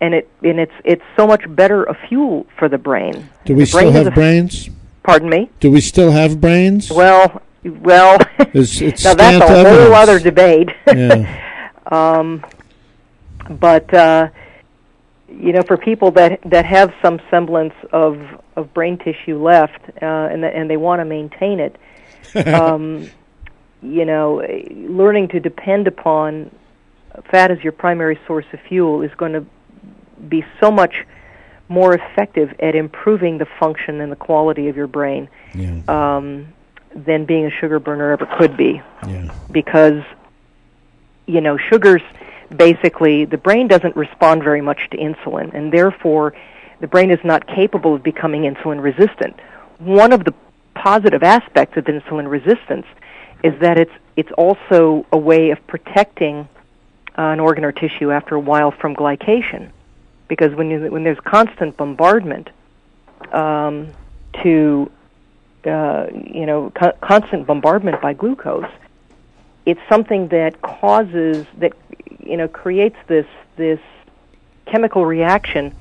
[0.00, 3.30] And it and it's it's so much better a fuel for the brain.
[3.46, 4.68] Do we the still have brains?
[5.02, 5.50] Pardon me.
[5.58, 6.90] Do we still have brains?
[6.90, 10.70] Well, well, it's, it's now that's a whole other debate.
[10.86, 11.42] Yeah.
[11.88, 12.44] Um,
[13.48, 14.28] but uh,
[15.28, 18.18] you know, for people that that have some semblance of
[18.56, 21.76] of brain tissue left, uh, and the, and they want to maintain it,
[22.46, 23.08] um,
[23.82, 24.42] you know,
[24.74, 26.50] learning to depend upon
[27.30, 29.46] fat as your primary source of fuel is going to
[30.28, 31.04] be so much
[31.68, 35.80] more effective at improving the function and the quality of your brain Yeah.
[35.88, 36.48] um,
[36.94, 39.32] than being a sugar burner ever could be Yeah.
[39.50, 40.02] because
[41.26, 42.02] you know sugars
[42.56, 46.34] basically the brain doesn't respond very much to insulin and therefore
[46.80, 49.38] the brain is not capable of becoming insulin resistant.
[49.78, 50.34] One of the
[50.74, 52.86] positive aspects of insulin resistance
[53.42, 56.48] is that it's it's also a way of protecting
[57.18, 59.70] uh, an organ or tissue after a while from glycation.
[60.28, 62.50] Because when you, when there's constant bombardment
[63.32, 63.88] um,
[64.42, 64.90] to
[65.64, 68.70] uh, you know co- constant bombardment by glucose,
[69.64, 71.72] it's something that causes that
[72.20, 73.80] you know creates this this
[74.66, 75.74] chemical reaction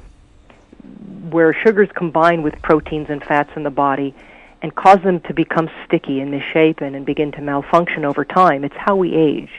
[1.29, 4.13] where sugars combine with proteins and fats in the body
[4.61, 8.63] and cause them to become sticky and misshapen and begin to malfunction over time.
[8.63, 9.49] It's how we age.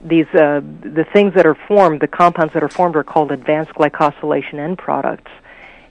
[0.00, 3.72] These uh, the things that are formed, the compounds that are formed, are called advanced
[3.72, 5.32] glycosylation end products,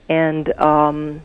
[0.08, 1.20] and um,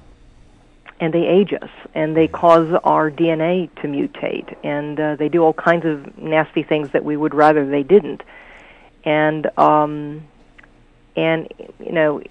[0.99, 5.43] and they age us and they cause our DNA to mutate and uh, they do
[5.43, 8.23] all kinds of nasty things that we would rather they didn't.
[9.03, 10.23] And um,
[11.15, 12.21] and you know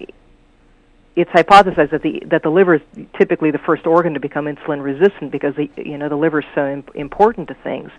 [1.15, 2.81] it's hypothesized that the that the liver is
[3.17, 6.45] typically the first organ to become insulin resistant because the, you know the liver is
[6.55, 7.91] so imp- important to things.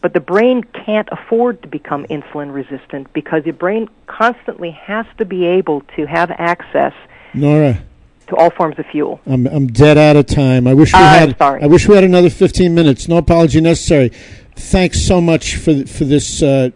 [0.00, 5.24] But the brain can't afford to become insulin resistant because the brain constantly has to
[5.24, 6.92] be able to have access
[7.34, 7.82] Nora,
[8.28, 9.20] to all forms of fuel.
[9.26, 10.66] I'm I'm dead out of time.
[10.66, 11.38] I wish we I'm had.
[11.38, 11.62] sorry.
[11.62, 13.08] I wish we had another 15 minutes.
[13.08, 14.10] No apology necessary.
[14.56, 16.70] Thanks so much for for this uh,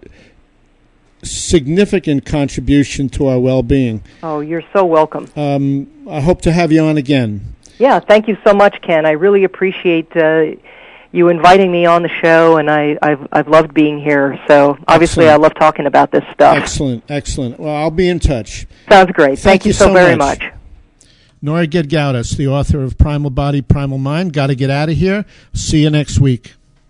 [1.23, 4.03] significant contribution to our well-being.
[4.23, 5.31] Oh, you're so welcome.
[5.37, 7.55] Um, I hope to have you on again.
[7.79, 9.07] Yeah, thank you so much, Ken.
[9.07, 10.53] I really appreciate uh,
[11.11, 14.39] you inviting me on the show, and I, I've I've loved being here.
[14.47, 15.41] So obviously, Excellent.
[15.41, 16.57] I love talking about this stuff.
[16.57, 17.59] Excellent, excellent.
[17.59, 18.67] Well, I'll be in touch.
[18.89, 19.39] Sounds great.
[19.39, 20.41] Thank you you so, so very much.
[20.41, 20.53] much.
[21.45, 24.33] Nora Gedgaudas, the author of Primal Body, Primal Mind.
[24.33, 25.25] Got to get out of here.
[25.53, 26.55] See you next week.